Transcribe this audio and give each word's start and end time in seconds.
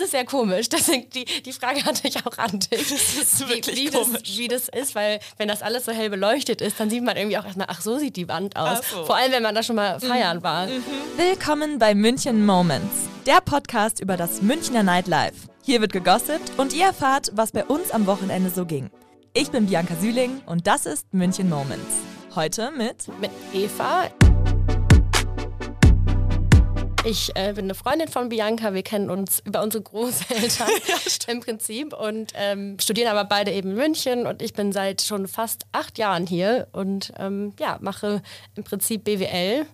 es 0.00 0.06
ist 0.06 0.10
sehr 0.12 0.24
komisch. 0.24 0.68
Deswegen, 0.68 1.08
die, 1.10 1.24
die 1.24 1.52
Frage 1.52 1.84
hatte 1.84 2.08
ich 2.08 2.16
auch 2.24 2.38
an 2.38 2.58
dich. 2.58 2.88
Das 2.88 3.14
ist 3.14 3.48
wirklich 3.48 3.76
wie, 3.76 3.86
wie 3.86 3.90
komisch. 3.90 4.22
Das, 4.22 4.38
wie 4.38 4.48
das 4.48 4.68
ist, 4.68 4.94
weil 4.94 5.20
wenn 5.36 5.48
das 5.48 5.62
alles 5.62 5.84
so 5.84 5.92
hell 5.92 6.10
beleuchtet 6.10 6.60
ist, 6.60 6.80
dann 6.80 6.90
sieht 6.90 7.04
man 7.04 7.16
irgendwie 7.16 7.38
auch 7.38 7.44
erstmal, 7.44 7.66
ach, 7.70 7.80
so 7.80 7.98
sieht 7.98 8.16
die 8.16 8.28
Wand 8.28 8.56
aus. 8.56 8.80
So. 8.90 9.04
Vor 9.04 9.16
allem, 9.16 9.32
wenn 9.32 9.42
man 9.42 9.54
da 9.54 9.62
schon 9.62 9.76
mal 9.76 10.00
feiern 10.00 10.42
war. 10.42 10.68
Willkommen 11.16 11.78
bei 11.78 11.94
München 11.94 12.44
Moments, 12.44 13.08
der 13.26 13.40
Podcast 13.40 14.00
über 14.00 14.16
das 14.16 14.42
Münchner 14.42 14.82
Nightlife. 14.82 15.48
Hier 15.62 15.80
wird 15.80 15.92
gegossipt 15.92 16.52
und 16.56 16.72
ihr 16.72 16.86
erfahrt, 16.86 17.30
was 17.34 17.52
bei 17.52 17.64
uns 17.64 17.90
am 17.90 18.06
Wochenende 18.06 18.50
so 18.50 18.64
ging. 18.64 18.90
Ich 19.34 19.50
bin 19.50 19.66
Bianca 19.66 19.94
Süling 20.00 20.40
und 20.46 20.66
das 20.66 20.86
ist 20.86 21.12
München 21.12 21.48
Moments. 21.48 21.96
Heute 22.34 22.70
mit 22.70 23.06
Mit 23.20 23.30
Eva. 23.52 24.08
Ich 27.04 27.34
äh, 27.34 27.54
bin 27.54 27.64
eine 27.64 27.74
Freundin 27.74 28.08
von 28.08 28.28
Bianca. 28.28 28.74
Wir 28.74 28.82
kennen 28.82 29.08
uns 29.08 29.40
über 29.40 29.62
unsere 29.62 29.82
Großeltern 29.82 30.68
im 31.28 31.40
Prinzip 31.40 31.94
und 31.94 32.32
ähm, 32.34 32.78
studieren 32.78 33.08
aber 33.08 33.24
beide 33.24 33.52
eben 33.52 33.70
in 33.70 33.76
München. 33.76 34.26
Und 34.26 34.42
ich 34.42 34.52
bin 34.52 34.70
seit 34.70 35.00
schon 35.00 35.26
fast 35.26 35.64
acht 35.72 35.96
Jahren 35.96 36.26
hier 36.26 36.68
und 36.72 37.12
ähm, 37.18 37.54
ja, 37.58 37.78
mache 37.80 38.22
im 38.54 38.64
Prinzip 38.64 39.04
BWL 39.04 39.64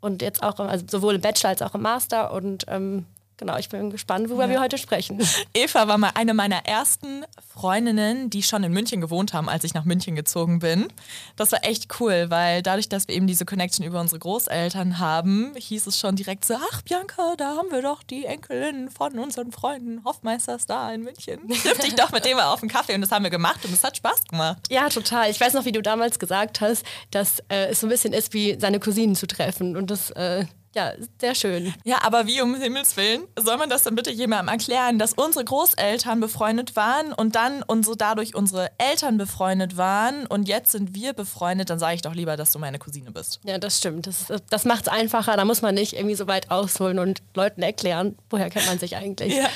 und 0.00 0.22
jetzt 0.22 0.42
auch, 0.42 0.58
also 0.60 0.86
sowohl 0.88 1.16
im 1.16 1.20
Bachelor 1.20 1.50
als 1.50 1.60
auch 1.60 1.74
im 1.74 1.82
Master. 1.82 2.32
Und 2.32 2.64
ähm, 2.68 3.04
genau, 3.36 3.56
ich 3.58 3.68
bin 3.68 3.90
gespannt, 3.90 4.28
worüber 4.28 4.48
wir 4.48 4.60
heute 4.60 4.78
sprechen. 4.78 5.20
Eva 5.54 5.88
war 5.88 5.98
mal 5.98 6.12
eine 6.14 6.34
meiner 6.34 6.66
ersten 6.66 7.24
Freundinnen, 7.52 8.30
die 8.30 8.42
schon 8.42 8.64
in 8.64 8.72
München 8.72 9.00
gewohnt 9.00 9.34
haben, 9.34 9.48
als 9.48 9.64
ich 9.64 9.74
nach 9.74 9.84
München 9.84 10.14
gezogen 10.14 10.60
bin. 10.60 10.88
Das 11.36 11.52
war 11.52 11.64
echt 11.64 12.00
cool, 12.00 12.26
weil 12.28 12.62
dadurch, 12.62 12.88
dass 12.88 13.08
wir 13.08 13.14
eben 13.14 13.26
diese 13.26 13.44
Connection 13.44 13.84
über 13.84 14.00
unsere 14.00 14.18
Großeltern 14.18 14.98
haben, 14.98 15.52
hieß 15.56 15.86
es 15.86 15.98
schon 15.98 16.16
direkt 16.16 16.44
so, 16.44 16.54
ach 16.72 16.82
Bianca, 16.82 17.34
da 17.36 17.56
haben 17.56 17.70
wir 17.70 17.82
doch 17.82 18.02
die 18.02 18.24
Enkelin 18.24 18.90
von 18.90 19.18
unseren 19.18 19.52
Freunden 19.52 20.04
Hoffmeisters 20.04 20.66
da 20.66 20.92
in 20.92 21.02
München. 21.02 21.48
Triff 21.48 21.78
dich 21.78 21.94
doch 21.94 22.12
mit 22.12 22.24
dem 22.24 22.36
mal 22.36 22.52
auf 22.52 22.60
den 22.60 22.68
Kaffee 22.68 22.94
und 22.94 23.00
das 23.00 23.10
haben 23.10 23.24
wir 23.24 23.30
gemacht 23.30 23.64
und 23.64 23.72
es 23.72 23.84
hat 23.84 23.96
Spaß 23.96 24.24
gemacht. 24.24 24.58
Ja, 24.70 24.88
total. 24.88 25.30
Ich 25.30 25.40
weiß 25.40 25.54
noch, 25.54 25.64
wie 25.64 25.72
du 25.72 25.82
damals 25.82 26.18
gesagt 26.18 26.60
hast, 26.60 26.84
dass 27.10 27.40
äh, 27.48 27.70
es 27.70 27.80
so 27.80 27.86
ein 27.86 27.90
bisschen 27.90 28.12
ist, 28.12 28.32
wie 28.34 28.58
seine 28.58 28.80
Cousinen 28.80 29.14
zu 29.14 29.26
treffen. 29.26 29.76
Und 29.76 29.90
das, 29.90 30.10
äh, 30.10 30.46
ja, 30.74 30.92
sehr 31.20 31.34
schön. 31.34 31.74
Ja, 31.84 31.98
aber 32.02 32.26
wie 32.26 32.40
um 32.40 32.54
Himmels 32.54 32.96
Willen 32.96 33.22
soll 33.38 33.58
man 33.58 33.68
das 33.68 33.82
dann 33.82 33.94
bitte 33.94 34.10
jemandem 34.10 34.48
erklären, 34.48 34.98
dass 34.98 35.12
unsere 35.12 35.44
Großeltern 35.44 36.20
befreundet 36.20 36.76
waren 36.76 37.12
und 37.12 37.34
dann 37.36 37.62
unsere, 37.62 37.96
dadurch 37.96 38.34
unsere 38.34 38.70
Eltern 38.78 39.18
befreundet 39.18 39.76
waren 39.76 40.26
und 40.26 40.48
jetzt 40.48 40.72
sind 40.72 40.94
wir 40.94 41.12
befreundet, 41.12 41.68
dann 41.68 41.78
sage 41.78 41.96
ich 41.96 42.02
doch 42.02 42.14
lieber, 42.14 42.36
dass 42.36 42.52
du 42.52 42.58
meine 42.58 42.78
Cousine 42.78 43.10
bist. 43.10 43.40
Ja, 43.44 43.58
das 43.58 43.78
stimmt. 43.78 44.06
Das, 44.06 44.26
das 44.48 44.64
macht 44.64 44.82
es 44.82 44.88
einfacher. 44.88 45.36
Da 45.36 45.44
muss 45.44 45.60
man 45.60 45.74
nicht 45.74 45.92
irgendwie 45.92 46.14
so 46.14 46.26
weit 46.26 46.50
ausholen 46.50 46.98
und 46.98 47.22
Leuten 47.34 47.62
erklären, 47.62 48.16
woher 48.30 48.48
kennt 48.48 48.66
man 48.66 48.78
sich 48.78 48.96
eigentlich. 48.96 49.32
Ja. 49.42 49.48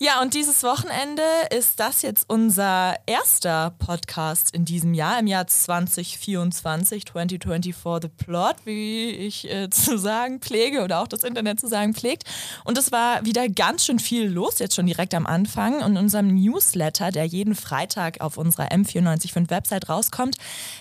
ja, 0.00 0.22
und 0.22 0.34
dieses 0.34 0.62
Wochenende 0.62 1.22
ist 1.54 1.78
das 1.78 2.02
jetzt 2.02 2.24
unser 2.28 2.96
erster 3.06 3.74
Podcast 3.78 4.54
in 4.54 4.64
diesem 4.64 4.94
Jahr, 4.94 5.18
im 5.20 5.26
Jahr 5.26 5.46
2024, 5.46 7.06
2024 7.06 7.74
The 8.02 8.08
Plot, 8.08 8.56
wie 8.64 9.10
ich 9.10 9.48
äh, 9.50 9.70
zu 9.70 9.98
sagen 9.98 10.40
pflege 10.42 10.82
oder 10.82 11.00
auch 11.00 11.08
das 11.08 11.24
Internet 11.24 11.60
zu 11.60 11.68
sagen 11.68 11.94
pflegt. 11.94 12.24
Und 12.64 12.76
es 12.76 12.92
war 12.92 13.24
wieder 13.24 13.48
ganz 13.48 13.84
schön 13.84 13.98
viel 13.98 14.26
los, 14.26 14.58
jetzt 14.58 14.74
schon 14.74 14.86
direkt 14.86 15.14
am 15.14 15.26
Anfang. 15.26 15.82
Und 15.82 15.92
in 15.92 15.96
unserem 15.96 16.34
Newsletter, 16.34 17.10
der 17.10 17.24
jeden 17.24 17.54
Freitag 17.54 18.20
auf 18.20 18.36
unserer 18.36 18.68
M945 18.72 19.50
Website 19.50 19.88
rauskommt, 19.88 20.36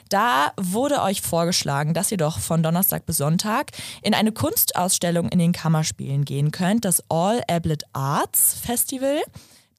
da 0.09 0.51
wurde 0.57 1.01
euch 1.01 1.21
vorgeschlagen, 1.21 1.93
dass 1.93 2.11
ihr 2.11 2.17
doch 2.17 2.39
von 2.39 2.63
Donnerstag 2.63 3.05
bis 3.05 3.17
Sonntag 3.17 3.71
in 4.01 4.13
eine 4.13 4.31
Kunstausstellung 4.31 5.29
in 5.29 5.39
den 5.39 5.51
Kammerspielen 5.51 6.25
gehen 6.25 6.51
könnt, 6.51 6.85
das 6.85 7.03
All 7.09 7.41
Ablet 7.47 7.83
Arts 7.93 8.55
Festival. 8.61 9.21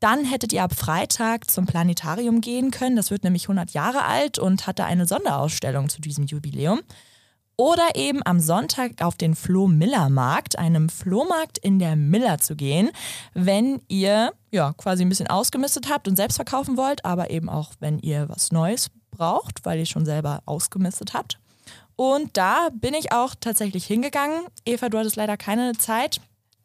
Dann 0.02 0.24
hättet 0.24 0.52
ihr 0.52 0.64
ab 0.64 0.74
Freitag 0.74 1.48
zum 1.48 1.66
Planetarium 1.66 2.40
gehen 2.40 2.72
können. 2.72 2.96
Das 2.96 3.12
wird 3.12 3.22
nämlich 3.22 3.44
100 3.44 3.70
Jahre 3.70 4.04
alt 4.04 4.36
und 4.36 4.66
hatte 4.66 4.84
eine 4.84 5.06
Sonderausstellung 5.06 5.88
zu 5.88 6.00
diesem 6.00 6.26
Jubiläum. 6.26 6.80
Oder 7.56 7.94
eben 7.94 8.20
am 8.24 8.40
Sonntag 8.40 9.02
auf 9.02 9.16
den 9.16 9.34
Flo-Miller-Markt, 9.34 10.58
einem 10.58 10.88
Flohmarkt 10.88 11.58
in 11.58 11.78
der 11.78 11.96
Miller 11.96 12.38
zu 12.38 12.56
gehen, 12.56 12.90
wenn 13.34 13.80
ihr 13.88 14.32
ja 14.50 14.72
quasi 14.76 15.04
ein 15.04 15.08
bisschen 15.08 15.28
ausgemistet 15.28 15.88
habt 15.90 16.08
und 16.08 16.16
selbst 16.16 16.36
verkaufen 16.36 16.76
wollt, 16.76 17.04
aber 17.04 17.30
eben 17.30 17.48
auch, 17.48 17.72
wenn 17.80 17.98
ihr 17.98 18.28
was 18.28 18.52
Neues 18.52 18.90
braucht, 19.10 19.64
weil 19.64 19.78
ihr 19.78 19.86
schon 19.86 20.04
selber 20.04 20.42
ausgemistet 20.46 21.14
habt. 21.14 21.38
Und 21.96 22.36
da 22.36 22.70
bin 22.72 22.94
ich 22.94 23.12
auch 23.12 23.34
tatsächlich 23.38 23.84
hingegangen. 23.86 24.46
Eva, 24.64 24.88
du 24.88 24.98
hattest 24.98 25.16
leider 25.16 25.36
keine 25.36 25.72
Zeit. 25.74 26.20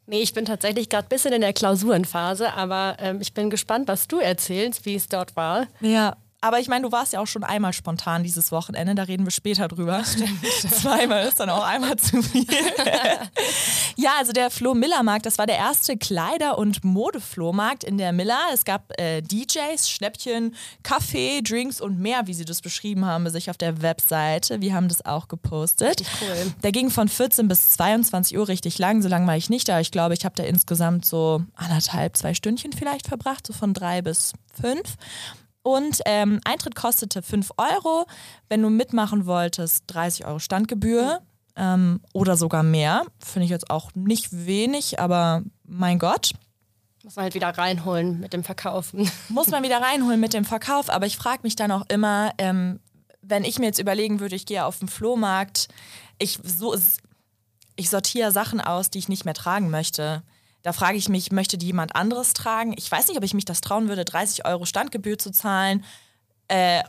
Nee, 0.06 0.22
ich 0.22 0.32
bin 0.32 0.46
tatsächlich 0.46 0.88
gerade 0.88 1.06
ein 1.06 1.10
bisschen 1.10 1.34
in 1.34 1.42
der 1.42 1.52
Klausurenphase, 1.52 2.54
aber 2.54 2.96
ähm, 2.98 3.20
ich 3.20 3.34
bin 3.34 3.50
gespannt, 3.50 3.88
was 3.88 4.08
du 4.08 4.18
erzählst, 4.18 4.86
wie 4.86 4.94
es 4.94 5.06
dort 5.06 5.36
war. 5.36 5.66
Ja, 5.80 6.16
aber 6.40 6.60
ich 6.60 6.68
meine, 6.68 6.86
du 6.86 6.92
warst 6.92 7.12
ja 7.12 7.20
auch 7.20 7.26
schon 7.26 7.42
einmal 7.42 7.72
spontan 7.72 8.22
dieses 8.22 8.52
Wochenende, 8.52 8.94
da 8.94 9.02
reden 9.02 9.26
wir 9.26 9.32
später 9.32 9.66
drüber. 9.66 10.04
Zweimal 10.70 11.26
ist 11.26 11.40
dann 11.40 11.50
auch 11.50 11.64
einmal 11.64 11.96
zu 11.96 12.22
viel. 12.22 12.46
ja, 13.96 14.12
also 14.18 14.32
der 14.32 14.50
Flo 14.50 14.74
Miller 14.74 15.02
Markt, 15.02 15.26
das 15.26 15.38
war 15.38 15.46
der 15.46 15.56
erste 15.56 15.96
Kleider- 15.96 16.56
und 16.56 16.84
Modeflohmarkt 16.84 17.82
in 17.82 17.98
der 17.98 18.12
Miller. 18.12 18.38
Es 18.52 18.64
gab 18.64 18.92
äh, 19.00 19.20
DJs, 19.20 19.90
Schnäppchen, 19.90 20.54
Kaffee, 20.84 21.42
Drinks 21.42 21.80
und 21.80 21.98
mehr, 21.98 22.28
wie 22.28 22.34
sie 22.34 22.44
das 22.44 22.60
beschrieben 22.60 23.04
haben, 23.04 23.24
bei 23.24 23.30
sich 23.30 23.50
auf 23.50 23.56
der 23.56 23.82
Webseite. 23.82 24.60
Wir 24.60 24.74
haben 24.74 24.86
das 24.86 25.04
auch 25.04 25.26
gepostet. 25.26 26.04
Cool. 26.20 26.52
Der 26.62 26.70
ging 26.70 26.90
von 26.90 27.08
14 27.08 27.48
bis 27.48 27.70
22 27.70 28.38
Uhr 28.38 28.46
richtig 28.46 28.78
lang. 28.78 29.02
So 29.02 29.08
lange 29.08 29.26
war 29.26 29.36
ich 29.36 29.50
nicht 29.50 29.68
da. 29.68 29.80
Ich 29.80 29.90
glaube, 29.90 30.14
ich 30.14 30.24
habe 30.24 30.36
da 30.36 30.44
insgesamt 30.44 31.04
so 31.04 31.42
anderthalb, 31.56 32.16
zwei 32.16 32.32
Stündchen 32.32 32.72
vielleicht 32.72 33.08
verbracht, 33.08 33.44
so 33.44 33.52
von 33.52 33.74
drei 33.74 34.02
bis 34.02 34.34
fünf. 34.60 34.96
Und 35.68 36.00
ähm, 36.06 36.40
Eintritt 36.44 36.74
kostete 36.74 37.20
5 37.20 37.50
Euro. 37.58 38.06
Wenn 38.48 38.62
du 38.62 38.70
mitmachen 38.70 39.26
wolltest, 39.26 39.84
30 39.88 40.24
Euro 40.24 40.38
Standgebühr 40.38 41.20
ähm, 41.56 42.00
oder 42.14 42.38
sogar 42.38 42.62
mehr. 42.62 43.04
Finde 43.22 43.44
ich 43.44 43.50
jetzt 43.50 43.68
auch 43.68 43.90
nicht 43.94 44.46
wenig, 44.46 44.98
aber 44.98 45.42
mein 45.64 45.98
Gott. 45.98 46.32
Muss 47.04 47.16
man 47.16 47.24
halt 47.24 47.34
wieder 47.34 47.50
reinholen 47.50 48.18
mit 48.18 48.32
dem 48.32 48.44
Verkaufen. 48.44 49.10
Muss 49.28 49.48
man 49.48 49.62
wieder 49.62 49.82
reinholen 49.82 50.18
mit 50.18 50.32
dem 50.32 50.46
Verkauf. 50.46 50.88
Aber 50.88 51.04
ich 51.04 51.18
frage 51.18 51.40
mich 51.42 51.54
dann 51.54 51.70
auch 51.70 51.84
immer, 51.90 52.32
ähm, 52.38 52.80
wenn 53.20 53.44
ich 53.44 53.58
mir 53.58 53.66
jetzt 53.66 53.78
überlegen 53.78 54.20
würde, 54.20 54.36
ich 54.36 54.46
gehe 54.46 54.64
auf 54.64 54.78
den 54.78 54.88
Flohmarkt, 54.88 55.68
ich, 56.18 56.40
so, 56.44 56.74
ich 57.76 57.90
sortiere 57.90 58.32
Sachen 58.32 58.62
aus, 58.62 58.88
die 58.88 59.00
ich 59.00 59.10
nicht 59.10 59.26
mehr 59.26 59.34
tragen 59.34 59.68
möchte. 59.68 60.22
Da 60.62 60.72
frage 60.72 60.98
ich 60.98 61.08
mich, 61.08 61.30
möchte 61.30 61.56
die 61.58 61.66
jemand 61.66 61.94
anderes 61.94 62.32
tragen? 62.32 62.74
Ich 62.76 62.90
weiß 62.90 63.08
nicht, 63.08 63.16
ob 63.16 63.24
ich 63.24 63.34
mich 63.34 63.44
das 63.44 63.60
trauen 63.60 63.88
würde, 63.88 64.04
30 64.04 64.44
Euro 64.44 64.64
Standgebühr 64.64 65.18
zu 65.18 65.30
zahlen. 65.30 65.84
Äh, 66.48 66.82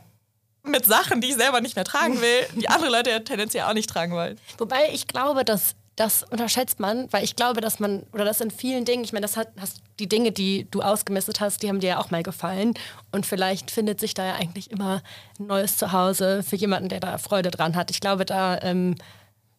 mit 0.62 0.84
Sachen, 0.84 1.20
die 1.20 1.28
ich 1.28 1.36
selber 1.36 1.60
nicht 1.60 1.76
mehr 1.76 1.84
tragen 1.84 2.20
will, 2.20 2.46
die 2.56 2.68
andere 2.68 2.90
Leute 2.90 3.24
tendenziell 3.24 3.64
auch 3.64 3.72
nicht 3.72 3.88
tragen 3.88 4.12
wollen. 4.12 4.38
Wobei 4.58 4.90
ich 4.92 5.06
glaube, 5.06 5.44
dass 5.44 5.74
das 5.96 6.22
unterschätzt 6.22 6.80
man, 6.80 7.12
weil 7.12 7.24
ich 7.24 7.36
glaube, 7.36 7.60
dass 7.60 7.78
man, 7.78 8.04
oder 8.12 8.24
das 8.24 8.40
in 8.40 8.50
vielen 8.50 8.86
Dingen, 8.86 9.04
ich 9.04 9.12
meine, 9.12 9.24
das 9.24 9.36
hat, 9.36 9.48
hast 9.60 9.82
die 9.98 10.08
Dinge, 10.08 10.32
die 10.32 10.66
du 10.70 10.80
ausgemistet 10.80 11.40
hast, 11.40 11.62
die 11.62 11.68
haben 11.68 11.80
dir 11.80 11.90
ja 11.90 11.98
auch 11.98 12.10
mal 12.10 12.22
gefallen. 12.22 12.72
Und 13.12 13.26
vielleicht 13.26 13.70
findet 13.70 14.00
sich 14.00 14.14
da 14.14 14.24
ja 14.24 14.34
eigentlich 14.34 14.70
immer 14.70 15.02
ein 15.38 15.46
neues 15.46 15.76
Zuhause 15.76 16.42
für 16.42 16.56
jemanden, 16.56 16.88
der 16.88 17.00
da 17.00 17.18
Freude 17.18 17.50
dran 17.50 17.76
hat. 17.76 17.90
Ich 17.90 18.00
glaube, 18.00 18.24
da 18.24 18.58
ähm, 18.62 18.94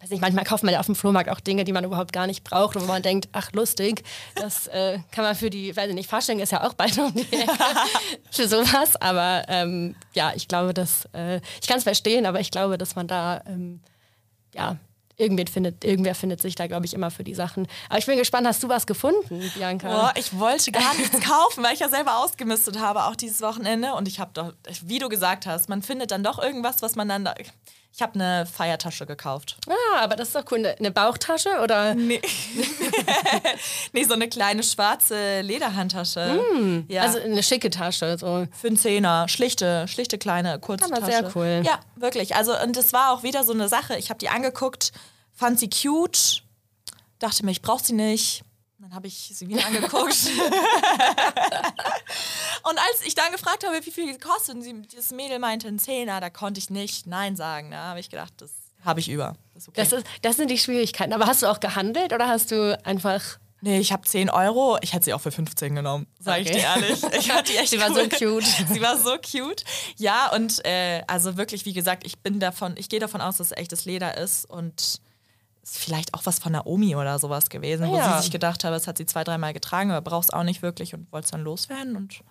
weiß 0.01 0.09
nicht, 0.09 0.21
manchmal 0.21 0.45
kauft 0.45 0.63
man 0.63 0.73
ja 0.73 0.79
auf 0.79 0.85
dem 0.85 0.95
Flohmarkt 0.95 1.29
auch 1.29 1.39
Dinge, 1.39 1.63
die 1.63 1.73
man 1.73 1.83
überhaupt 1.83 2.11
gar 2.11 2.27
nicht 2.27 2.43
braucht 2.43 2.75
und 2.75 2.83
wo 2.83 2.87
man 2.87 3.01
denkt, 3.01 3.29
ach 3.33 3.51
lustig, 3.53 4.03
das 4.35 4.67
äh, 4.67 4.99
kann 5.11 5.23
man 5.23 5.35
für 5.35 5.49
die, 5.49 5.75
weiß 5.75 5.89
ich 5.89 5.95
nicht, 5.95 6.09
Fasching 6.09 6.39
ist 6.39 6.51
ja 6.51 6.67
auch 6.67 6.73
bald 6.73 6.97
um 6.97 7.13
die 7.13 7.21
Ecke 7.33 7.53
für 8.31 8.47
sowas, 8.47 8.95
aber 8.97 9.43
ähm, 9.47 9.95
ja, 10.13 10.33
ich 10.35 10.47
glaube, 10.47 10.73
dass, 10.73 11.07
äh, 11.13 11.39
ich 11.61 11.67
kann 11.67 11.77
es 11.77 11.83
verstehen, 11.83 12.25
aber 12.25 12.39
ich 12.39 12.51
glaube, 12.51 12.77
dass 12.77 12.95
man 12.95 13.07
da, 13.07 13.41
ähm, 13.45 13.81
ja, 14.53 14.77
irgendwer 15.17 15.45
findet, 15.45 15.83
irgendwer 15.83 16.15
findet 16.15 16.41
sich 16.41 16.55
da, 16.55 16.65
glaube 16.65 16.85
ich, 16.85 16.93
immer 16.93 17.11
für 17.11 17.23
die 17.23 17.35
Sachen. 17.35 17.67
Aber 17.89 17.99
ich 17.99 18.05
bin 18.07 18.17
gespannt, 18.17 18.47
hast 18.47 18.63
du 18.63 18.69
was 18.69 18.87
gefunden, 18.87 19.51
Bianca? 19.53 19.87
Boah, 19.87 20.13
ich 20.15 20.37
wollte 20.37 20.71
gar 20.71 20.95
nichts 20.95 21.19
kaufen, 21.21 21.63
weil 21.63 21.73
ich 21.73 21.79
ja 21.79 21.89
selber 21.89 22.17
ausgemistet 22.17 22.79
habe, 22.79 23.05
auch 23.05 23.15
dieses 23.15 23.41
Wochenende. 23.41 23.93
Und 23.93 24.07
ich 24.07 24.19
habe 24.19 24.31
doch, 24.33 24.53
wie 24.83 24.97
du 24.97 25.09
gesagt 25.09 25.45
hast, 25.45 25.69
man 25.69 25.83
findet 25.83 26.09
dann 26.09 26.23
doch 26.23 26.39
irgendwas, 26.39 26.81
was 26.81 26.95
man 26.95 27.07
dann 27.07 27.25
da. 27.25 27.35
Ich 27.93 28.01
habe 28.01 28.15
eine 28.15 28.45
Feiertasche 28.45 29.05
gekauft. 29.05 29.57
Ah, 29.67 29.99
aber 29.99 30.15
das 30.15 30.29
ist 30.29 30.35
doch 30.35 30.45
cool. 30.51 30.59
Eine, 30.59 30.77
eine 30.77 30.91
Bauchtasche 30.91 31.49
oder? 31.61 31.93
Nee. 31.93 32.21
nee, 33.93 34.03
so 34.05 34.13
eine 34.13 34.29
kleine 34.29 34.63
schwarze 34.63 35.41
Lederhandtasche. 35.41 36.41
Mm, 36.55 36.85
ja. 36.87 37.01
Also 37.01 37.19
eine 37.19 37.43
schicke 37.43 37.69
Tasche. 37.69 38.17
So. 38.17 38.47
Für 38.51 38.67
einen 38.67 38.77
Zehner. 38.77 39.27
Schlichte, 39.27 39.87
schlichte 39.89 40.17
kleine 40.17 40.57
kurze 40.59 40.85
Aber 40.85 41.01
Tasche. 41.01 41.11
sehr 41.11 41.31
cool. 41.35 41.61
Ja, 41.65 41.79
wirklich. 41.97 42.35
Also, 42.35 42.57
und 42.61 42.77
das 42.77 42.93
war 42.93 43.11
auch 43.11 43.23
wieder 43.23 43.43
so 43.43 43.51
eine 43.51 43.67
Sache. 43.67 43.97
Ich 43.97 44.09
habe 44.09 44.19
die 44.19 44.29
angeguckt, 44.29 44.93
fand 45.33 45.59
sie 45.59 45.69
cute, 45.69 46.43
dachte 47.19 47.43
mir, 47.43 47.51
ich 47.51 47.61
brauche 47.61 47.83
sie 47.83 47.93
nicht. 47.93 48.43
Dann 48.81 48.95
habe 48.95 49.07
ich 49.07 49.31
sie 49.33 49.47
wieder 49.47 49.63
angeguckt. 49.65 49.93
und 52.63 52.79
als 52.79 53.05
ich 53.05 53.13
dann 53.13 53.31
gefragt 53.31 53.63
habe, 53.63 53.85
wie 53.85 53.91
viel 53.91 54.11
sie 54.11 54.19
kostet, 54.19 54.55
und 54.55 54.63
sie, 54.63 54.81
das 54.95 55.11
Mädel 55.11 55.37
meinte 55.37 55.67
ein 55.67 55.77
Zehner, 55.77 56.19
da 56.19 56.31
konnte 56.31 56.57
ich 56.57 56.71
nicht 56.71 57.05
Nein 57.05 57.35
sagen. 57.35 57.69
Da 57.69 57.83
habe 57.83 57.99
ich 57.99 58.09
gedacht, 58.09 58.33
das 58.37 58.49
habe 58.83 58.99
ich 58.99 59.09
über. 59.09 59.35
Das, 59.53 59.67
okay. 59.67 59.81
Das, 59.81 59.91
ist, 59.91 60.07
das 60.23 60.37
sind 60.37 60.49
die 60.49 60.57
Schwierigkeiten. 60.57 61.13
Aber 61.13 61.27
hast 61.27 61.43
du 61.43 61.47
auch 61.47 61.59
gehandelt 61.59 62.11
oder 62.11 62.27
hast 62.27 62.49
du 62.49 62.75
einfach 62.83 63.37
Nee, 63.63 63.79
ich 63.79 63.91
habe 63.91 64.01
10 64.07 64.31
Euro. 64.31 64.79
Ich 64.81 64.93
hätte 64.93 65.05
sie 65.05 65.13
auch 65.13 65.21
für 65.21 65.31
15 65.31 65.75
genommen, 65.75 66.07
sage 66.19 66.41
okay. 66.41 66.49
ich 66.49 66.55
dir 66.57 66.63
ehrlich. 66.63 67.03
Ich 67.19 67.31
fand 67.31 67.47
die 67.47 67.57
echt 67.57 67.69
sie 67.69 67.79
war 67.79 67.93
so 67.93 68.01
cute. 68.09 68.43
sie 68.73 68.81
war 68.81 68.97
so 68.97 69.15
cute. 69.17 69.63
Ja, 69.97 70.31
und 70.33 70.65
äh, 70.65 71.03
also 71.05 71.37
wirklich, 71.37 71.65
wie 71.65 71.73
gesagt, 71.73 72.03
ich 72.03 72.17
bin 72.17 72.39
davon, 72.39 72.73
ich 72.77 72.89
gehe 72.89 72.99
davon 72.99 73.21
aus, 73.21 73.37
dass 73.37 73.51
es 73.51 73.57
echtes 73.57 73.85
Leder 73.85 74.17
ist 74.17 74.49
und 74.49 74.99
ist 75.71 75.83
vielleicht 75.83 76.13
auch 76.13 76.25
was 76.25 76.39
von 76.39 76.51
Naomi 76.51 76.95
oder 76.95 77.17
sowas 77.19 77.49
gewesen, 77.49 77.85
ja. 77.85 77.91
wo 77.91 78.15
sie 78.15 78.23
sich 78.23 78.31
gedacht 78.31 78.63
hat, 78.63 78.73
das 78.73 78.87
hat 78.87 78.97
sie 78.97 79.05
zwei, 79.05 79.23
dreimal 79.23 79.53
getragen, 79.53 79.91
aber 79.91 80.01
braucht 80.01 80.25
es 80.25 80.29
auch 80.31 80.43
nicht 80.43 80.61
wirklich 80.61 80.93
und 80.93 81.11
wollte 81.11 81.25
es 81.25 81.31
dann 81.31 81.41
loswerden 81.41 81.95
und 81.95 82.21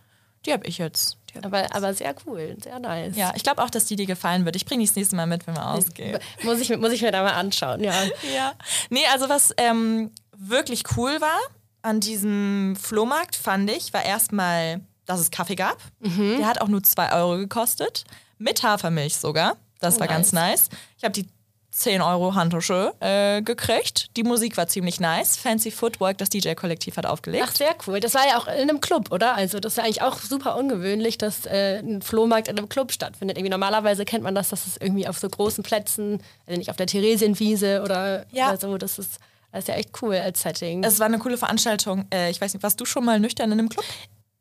die 0.47 0.53
habe 0.53 0.67
ich 0.67 0.79
jetzt. 0.79 1.19
Aber, 1.43 1.75
aber 1.75 1.93
sehr 1.93 2.15
cool, 2.27 2.57
sehr 2.63 2.79
nice. 2.79 3.15
Ja, 3.17 3.33
ich 3.37 3.43
glaube 3.43 3.63
auch, 3.63 3.71
dass 3.71 3.85
die 3.85 3.97
dir 3.97 4.07
gefallen 4.07 4.47
wird. 4.47 4.57
Ich 4.57 4.65
bringe 4.65 4.83
die 4.83 4.87
das 4.87 4.97
nächste 4.97 5.15
Mal 5.15 5.27
mit, 5.27 5.47
wenn 5.47 5.55
wir 5.55 5.67
ausgehen. 5.67 6.19
Muss 6.43 6.61
ich, 6.61 6.77
muss 6.79 6.93
ich 6.93 7.03
mir 7.03 7.13
da 7.13 7.23
mal 7.23 7.35
anschauen, 7.35 7.83
ja. 7.83 7.93
ja. 8.35 8.53
Nee, 8.89 9.05
also 9.13 9.29
was 9.29 9.53
ähm, 9.59 10.11
wirklich 10.37 10.85
cool 10.97 11.21
war 11.21 11.39
an 11.83 12.01
diesem 12.01 12.75
Flohmarkt, 12.77 13.37
fand 13.37 13.71
ich, 13.71 13.93
war 13.93 14.05
erstmal, 14.05 14.81
dass 15.05 15.21
es 15.21 15.31
Kaffee 15.31 15.57
gab. 15.57 15.79
Mhm. 16.01 16.39
Der 16.39 16.47
hat 16.47 16.61
auch 16.61 16.69
nur 16.69 16.83
2 16.83 17.13
Euro 17.13 17.37
gekostet. 17.37 18.05
Mit 18.39 18.63
Hafermilch 18.63 19.17
sogar. 19.17 19.57
Das 19.81 19.97
oh, 19.97 20.01
war 20.01 20.07
nice. 20.07 20.17
ganz 20.17 20.33
nice. 20.33 20.69
Ich 20.97 21.05
habe 21.05 21.13
die 21.13 21.29
10 21.71 22.03
Euro 22.03 22.35
Handtasche 22.35 22.93
äh, 23.01 23.43
gekriegt. 23.43 24.17
Die 24.17 24.25
Musik 24.25 24.57
war 24.57 24.67
ziemlich 24.67 25.01
nice. 25.01 25.37
Fancy 25.37 25.71
Footwork, 25.71 26.19
das 26.19 26.29
DJ-Kollektiv 26.29 26.97
hat 26.97 27.07
aufgelegt. 27.07 27.45
Ach, 27.47 27.55
sehr 27.55 27.75
cool. 27.87 28.01
Das 28.01 28.15
war 28.15 28.27
ja 28.27 28.39
auch 28.39 28.47
in 28.47 28.69
einem 28.69 28.81
Club, 28.81 29.13
oder? 29.13 29.35
Also 29.35 29.61
das 29.61 29.75
ist 29.75 29.77
ja 29.77 29.85
eigentlich 29.85 30.03
auch 30.03 30.19
super 30.19 30.57
ungewöhnlich, 30.57 31.19
dass 31.19 31.47
äh, 31.47 31.79
ein 31.79 32.03
Flohmarkt 32.03 32.49
in 32.49 32.59
einem 32.59 32.69
Club 32.69 32.93
stattfindet. 32.93 33.39
Irgendwie 33.39 33.51
normalerweise 33.51 34.05
kennt 34.05 34.25
man 34.25 34.35
das, 34.35 34.49
dass 34.49 34.67
es 34.67 34.77
irgendwie 34.77 35.07
auf 35.07 35.19
so 35.19 35.29
großen 35.29 35.63
Plätzen, 35.63 36.21
also 36.47 36.59
nicht 36.59 36.71
auf 36.71 36.77
der 36.77 36.87
Theresienwiese 36.87 37.83
oder, 37.83 38.27
ja. 38.33 38.49
oder 38.49 38.59
so, 38.59 38.79
das 38.79 38.99
ist 38.99 39.19
das 39.53 39.65
ist 39.65 39.69
ja 39.69 39.75
echt 39.75 39.91
cool 40.03 40.15
als 40.15 40.43
Setting. 40.43 40.85
Es 40.85 41.01
war 41.01 41.07
eine 41.07 41.19
coole 41.19 41.37
Veranstaltung. 41.37 42.05
Äh, 42.13 42.31
ich 42.31 42.41
weiß 42.41 42.55
nicht, 42.55 42.63
warst 42.63 42.81
du 42.81 42.85
schon 42.85 43.05
mal 43.05 43.19
nüchtern 43.19 43.51
in 43.51 43.59
einem 43.59 43.69
Club? 43.69 43.85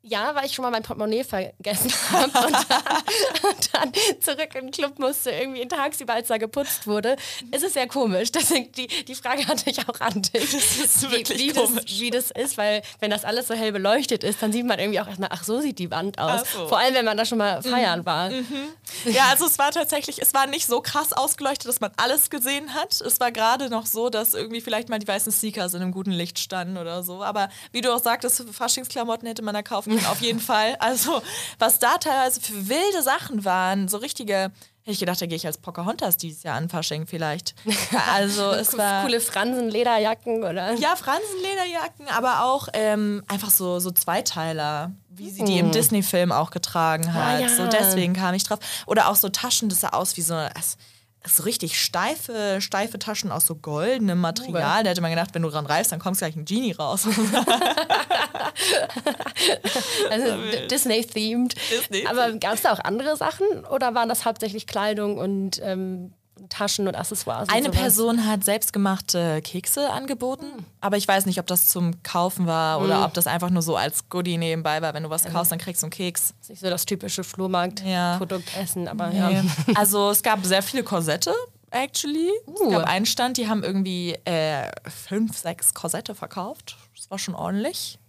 Ja, 0.09 0.33
weil 0.33 0.45
ich 0.45 0.53
schon 0.53 0.63
mal 0.63 0.71
mein 0.71 0.81
Portemonnaie 0.81 1.23
vergessen 1.23 1.93
habe 2.11 2.47
und, 2.47 2.55
und, 2.55 3.69
dann 3.73 3.91
zurück 4.19 4.55
in 4.55 4.65
den 4.65 4.71
Club 4.71 4.97
musste, 4.97 5.29
irgendwie 5.29 5.67
tagsüber, 5.67 6.13
als 6.13 6.29
da 6.29 6.37
geputzt 6.37 6.87
wurde. 6.87 7.15
Es 7.51 7.61
ist 7.61 7.73
sehr 7.73 7.87
komisch. 7.87 8.31
Deswegen 8.31 8.71
die, 8.71 8.87
die 8.87 9.13
Frage 9.13 9.45
hatte 9.47 9.69
ich 9.69 9.87
auch 9.87 9.99
an 10.01 10.21
dich. 10.21 10.49
Das 10.59 10.77
ist 10.77 11.11
wirklich 11.11 11.37
wie, 11.37 11.49
wie 11.49 11.53
komisch. 11.53 11.85
Das, 11.85 11.99
wie 11.99 12.09
das 12.09 12.31
ist, 12.31 12.57
weil 12.57 12.81
wenn 12.99 13.11
das 13.11 13.23
alles 13.23 13.47
so 13.47 13.53
hell 13.53 13.71
beleuchtet 13.71 14.23
ist, 14.23 14.41
dann 14.41 14.51
sieht 14.51 14.65
man 14.65 14.79
irgendwie 14.79 14.99
auch 14.99 15.07
erstmal, 15.07 15.29
ach, 15.31 15.43
so 15.43 15.61
sieht 15.61 15.77
die 15.77 15.91
Wand 15.91 16.17
aus. 16.17 16.51
So. 16.51 16.67
Vor 16.67 16.79
allem, 16.79 16.95
wenn 16.95 17.05
man 17.05 17.15
da 17.15 17.25
schon 17.25 17.37
mal 17.37 17.61
feiern 17.61 17.99
mhm. 17.99 18.05
war. 18.05 18.29
Mhm. 18.31 18.69
Ja, 19.05 19.29
also 19.29 19.45
es 19.45 19.57
war 19.59 19.71
tatsächlich, 19.71 20.21
es 20.21 20.33
war 20.33 20.47
nicht 20.47 20.67
so 20.67 20.81
krass 20.81 21.13
ausgeleuchtet, 21.13 21.67
dass 21.67 21.79
man 21.79 21.91
alles 21.97 22.29
gesehen 22.29 22.73
hat. 22.73 22.99
Es 23.01 23.19
war 23.19 23.31
gerade 23.31 23.69
noch 23.69 23.85
so, 23.85 24.09
dass 24.09 24.33
irgendwie 24.33 24.61
vielleicht 24.61 24.89
mal 24.89 24.99
die 24.99 25.07
weißen 25.07 25.31
Sneakers 25.31 25.73
in 25.73 25.81
einem 25.81 25.91
guten 25.91 26.11
Licht 26.11 26.39
standen 26.39 26.77
oder 26.77 27.03
so. 27.03 27.23
Aber 27.23 27.49
wie 27.71 27.81
du 27.81 27.93
auch 27.93 28.01
sagtest, 28.01 28.45
Faschingsklamotten 28.51 29.27
hätte 29.27 29.41
man 29.41 29.53
da 29.53 29.61
kaufen 29.61 29.95
können, 29.95 30.05
auf 30.07 30.21
jeden 30.21 30.39
Fall. 30.49 30.75
Also, 30.79 31.21
was 31.57 31.79
da 31.79 31.97
teilweise 31.97 32.41
für 32.41 32.69
wilde 32.69 33.01
Sachen 33.03 33.45
waren, 33.45 33.87
so 33.87 33.97
richtige 33.97 34.51
hätte 34.89 34.91
ich 34.91 34.99
gedacht, 34.99 35.21
da 35.21 35.25
gehe 35.27 35.35
ich 35.35 35.45
als 35.45 35.59
Pocahontas 35.59 36.17
dieses 36.17 36.41
Jahr 36.43 36.55
an 36.55 36.69
Fasching 36.69 37.05
vielleicht. 37.05 37.53
Also 38.11 38.51
es 38.51 38.77
war 38.77 39.03
coole 39.03 39.19
Fransenlederjacken 39.19 40.43
oder 40.43 40.73
ja 40.73 40.95
Fransenlederjacken, 40.95 42.07
aber 42.07 42.43
auch 42.45 42.67
ähm, 42.73 43.23
einfach 43.27 43.49
so 43.51 43.79
so 43.79 43.91
Zweiteiler, 43.91 44.91
wie 45.09 45.29
sie 45.29 45.43
die 45.43 45.59
im 45.59 45.67
hm. 45.67 45.71
Disney-Film 45.71 46.31
auch 46.31 46.51
getragen 46.51 47.07
ah, 47.09 47.13
hat. 47.13 47.35
Ah, 47.35 47.39
ja. 47.39 47.49
So 47.49 47.67
deswegen 47.67 48.13
kam 48.13 48.35
ich 48.35 48.43
drauf. 48.43 48.59
Oder 48.85 49.09
auch 49.09 49.15
so 49.15 49.29
Taschen, 49.29 49.69
das 49.69 49.81
sah 49.81 49.89
aus 49.89 50.17
wie 50.17 50.21
so 50.21 50.35
so 51.27 51.43
richtig 51.43 51.79
steife, 51.79 52.59
steife 52.61 52.97
Taschen 52.97 53.31
aus 53.31 53.45
so 53.45 53.55
goldenem 53.55 54.21
Material. 54.21 54.83
Da 54.83 54.91
hätte 54.91 55.01
man 55.01 55.11
gedacht, 55.11 55.31
wenn 55.33 55.41
du 55.41 55.49
dran 55.49 55.65
reifst, 55.65 55.91
dann 55.91 55.99
kommt 55.99 56.17
gleich 56.17 56.35
ein 56.35 56.45
Genie 56.45 56.71
raus. 56.71 57.05
also 60.09 60.25
Disney-themed. 60.71 61.55
Disney 61.69 62.07
Aber 62.07 62.31
gab 62.33 62.53
es 62.53 62.61
da 62.61 62.71
auch 62.71 62.79
andere 62.79 63.17
Sachen 63.17 63.65
oder 63.65 63.93
waren 63.95 64.07
das 64.07 64.23
hauptsächlich 64.23 64.65
Kleidung 64.65 65.17
und 65.17 65.59
ähm, 65.61 66.13
Taschen 66.47 66.87
und 66.87 66.95
Accessoires. 66.95 67.49
Eine 67.49 67.69
Person 67.69 68.25
hat 68.25 68.43
selbstgemachte 68.43 69.41
Kekse 69.41 69.89
angeboten, 69.89 70.45
mhm. 70.45 70.65
aber 70.81 70.97
ich 70.97 71.07
weiß 71.07 71.25
nicht, 71.25 71.39
ob 71.39 71.47
das 71.47 71.65
zum 71.65 72.01
Kaufen 72.03 72.47
war 72.47 72.81
oder 72.81 72.99
mhm. 72.99 73.03
ob 73.05 73.13
das 73.13 73.27
einfach 73.27 73.49
nur 73.49 73.61
so 73.61 73.75
als 73.75 74.09
Goodie 74.09 74.37
nebenbei 74.37 74.81
war. 74.81 74.93
Wenn 74.93 75.03
du 75.03 75.09
was 75.09 75.25
mhm. 75.25 75.33
kaufst, 75.33 75.51
dann 75.51 75.59
kriegst 75.59 75.81
du 75.81 75.87
einen 75.87 75.91
Keks. 75.91 76.33
Das 76.39 76.41
ist 76.41 76.49
nicht 76.49 76.59
so 76.61 76.69
das 76.69 76.85
typische 76.85 77.23
Flohmarkt-Produkt 77.23 78.53
ja. 78.55 78.61
essen, 78.61 78.87
aber 78.87 79.07
nee. 79.09 79.19
ja. 79.19 79.43
Also 79.75 80.09
es 80.11 80.23
gab 80.23 80.45
sehr 80.45 80.63
viele 80.63 80.83
Korsette. 80.83 81.33
Actually. 81.71 82.31
Uh. 82.47 82.65
Es 82.65 82.71
gab 82.71 82.87
einen 82.87 83.05
Stand, 83.05 83.37
die 83.37 83.47
haben 83.47 83.63
irgendwie 83.63 84.13
äh, 84.25 84.69
fünf, 84.87 85.37
sechs 85.37 85.73
Korsette 85.73 86.15
verkauft. 86.15 86.77
Das 86.95 87.11
war 87.11 87.19
schon 87.19 87.35
ordentlich. 87.35 87.99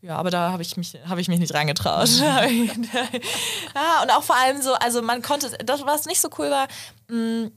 Ja, 0.00 0.16
aber 0.16 0.30
da 0.30 0.52
habe 0.52 0.62
ich 0.62 0.76
mich 0.76 0.96
habe 1.06 1.20
ich 1.20 1.28
mich 1.28 1.40
nicht 1.40 1.54
reingetraut. 1.54 2.08
ja, 2.18 4.02
und 4.02 4.10
auch 4.12 4.22
vor 4.22 4.36
allem 4.36 4.62
so, 4.62 4.74
also 4.74 5.02
man 5.02 5.22
konnte, 5.22 5.50
das 5.64 5.84
was 5.84 6.06
nicht 6.06 6.20
so 6.20 6.28
cool 6.38 6.50
war, 6.50 6.68
mh, 7.08 7.16
mm, 7.16 7.52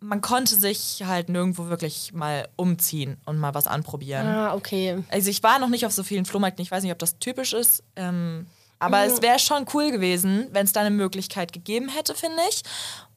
man 0.00 0.20
konnte 0.20 0.54
sich 0.56 1.02
halt 1.04 1.28
nirgendwo 1.28 1.68
wirklich 1.68 2.12
mal 2.12 2.48
umziehen 2.56 3.18
und 3.26 3.38
mal 3.38 3.54
was 3.54 3.66
anprobieren. 3.66 4.26
Ah, 4.26 4.54
okay. 4.54 5.02
Also 5.10 5.30
ich 5.30 5.42
war 5.42 5.58
noch 5.58 5.68
nicht 5.68 5.86
auf 5.86 5.92
so 5.92 6.02
vielen 6.02 6.24
Flohmärkten, 6.24 6.62
ich 6.62 6.70
weiß 6.70 6.82
nicht, 6.82 6.92
ob 6.92 6.98
das 6.98 7.18
typisch 7.18 7.52
ist. 7.52 7.84
Ähm, 7.96 8.46
aber 8.78 9.04
mhm. 9.04 9.12
es 9.12 9.22
wäre 9.22 9.38
schon 9.38 9.66
cool 9.74 9.90
gewesen, 9.90 10.48
wenn 10.52 10.64
es 10.64 10.72
da 10.72 10.80
eine 10.80 10.90
Möglichkeit 10.90 11.52
gegeben 11.52 11.88
hätte, 11.88 12.14
finde 12.14 12.40
ich. 12.48 12.62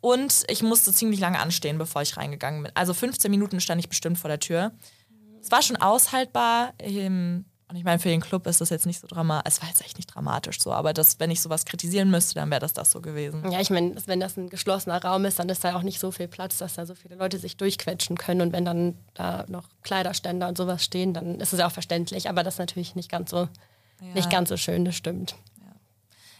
Und 0.01 0.43
ich 0.49 0.61
musste 0.61 0.91
ziemlich 0.91 1.21
lange 1.21 1.39
anstehen, 1.39 1.77
bevor 1.77 2.01
ich 2.01 2.17
reingegangen 2.17 2.63
bin. 2.63 2.71
Also 2.75 2.93
15 2.93 3.31
Minuten 3.31 3.61
stand 3.61 3.79
ich 3.79 3.87
bestimmt 3.87 4.19
vor 4.19 4.27
der 4.27 4.39
Tür. 4.39 4.73
Es 5.41 5.49
war 5.51 5.61
schon 5.61 5.77
aushaltbar. 5.77 6.73
Ähm, 6.79 7.45
und 7.73 7.79
ich 7.79 7.85
meine, 7.85 7.97
für 7.97 8.09
den 8.09 8.21
Club 8.21 8.45
ist 8.45 8.61
das 8.61 8.69
jetzt 8.69 8.85
nicht 8.85 9.01
so 9.01 9.07
dramatisch. 9.07 9.51
Es 9.51 9.61
war 9.63 9.67
jetzt 9.67 9.81
echt 9.81 9.97
nicht 9.97 10.13
dramatisch 10.13 10.61
so, 10.61 10.71
aber 10.71 10.93
das, 10.93 11.19
wenn 11.19 11.31
ich 11.31 11.41
sowas 11.41 11.65
kritisieren 11.65 12.11
müsste, 12.11 12.35
dann 12.35 12.51
wäre 12.51 12.59
das 12.59 12.73
das 12.73 12.91
so 12.91 13.01
gewesen. 13.01 13.51
Ja, 13.51 13.61
ich 13.61 13.71
meine, 13.71 13.95
wenn 14.05 14.19
das 14.19 14.37
ein 14.37 14.49
geschlossener 14.49 15.03
Raum 15.03 15.25
ist, 15.25 15.39
dann 15.39 15.49
ist 15.49 15.63
da 15.63 15.75
auch 15.75 15.81
nicht 15.81 15.99
so 15.99 16.11
viel 16.11 16.27
Platz, 16.27 16.59
dass 16.59 16.75
da 16.75 16.85
so 16.85 16.93
viele 16.93 17.15
Leute 17.15 17.39
sich 17.39 17.57
durchquetschen 17.57 18.15
können. 18.15 18.41
Und 18.41 18.53
wenn 18.53 18.63
dann 18.63 18.95
da 19.15 19.45
noch 19.47 19.69
Kleiderständer 19.81 20.49
und 20.49 20.55
sowas 20.55 20.83
stehen, 20.83 21.15
dann 21.15 21.39
ist 21.39 21.51
es 21.51 21.57
ja 21.57 21.65
auch 21.65 21.71
verständlich. 21.71 22.29
Aber 22.29 22.43
das 22.43 22.55
ist 22.55 22.59
natürlich 22.59 22.93
nicht 22.93 23.09
ganz 23.09 23.31
so, 23.31 23.47
ja. 24.01 24.13
nicht 24.13 24.29
ganz 24.29 24.49
so 24.49 24.57
schön, 24.57 24.85
das 24.85 24.93
stimmt. 24.93 25.33
Ja. 25.59 25.71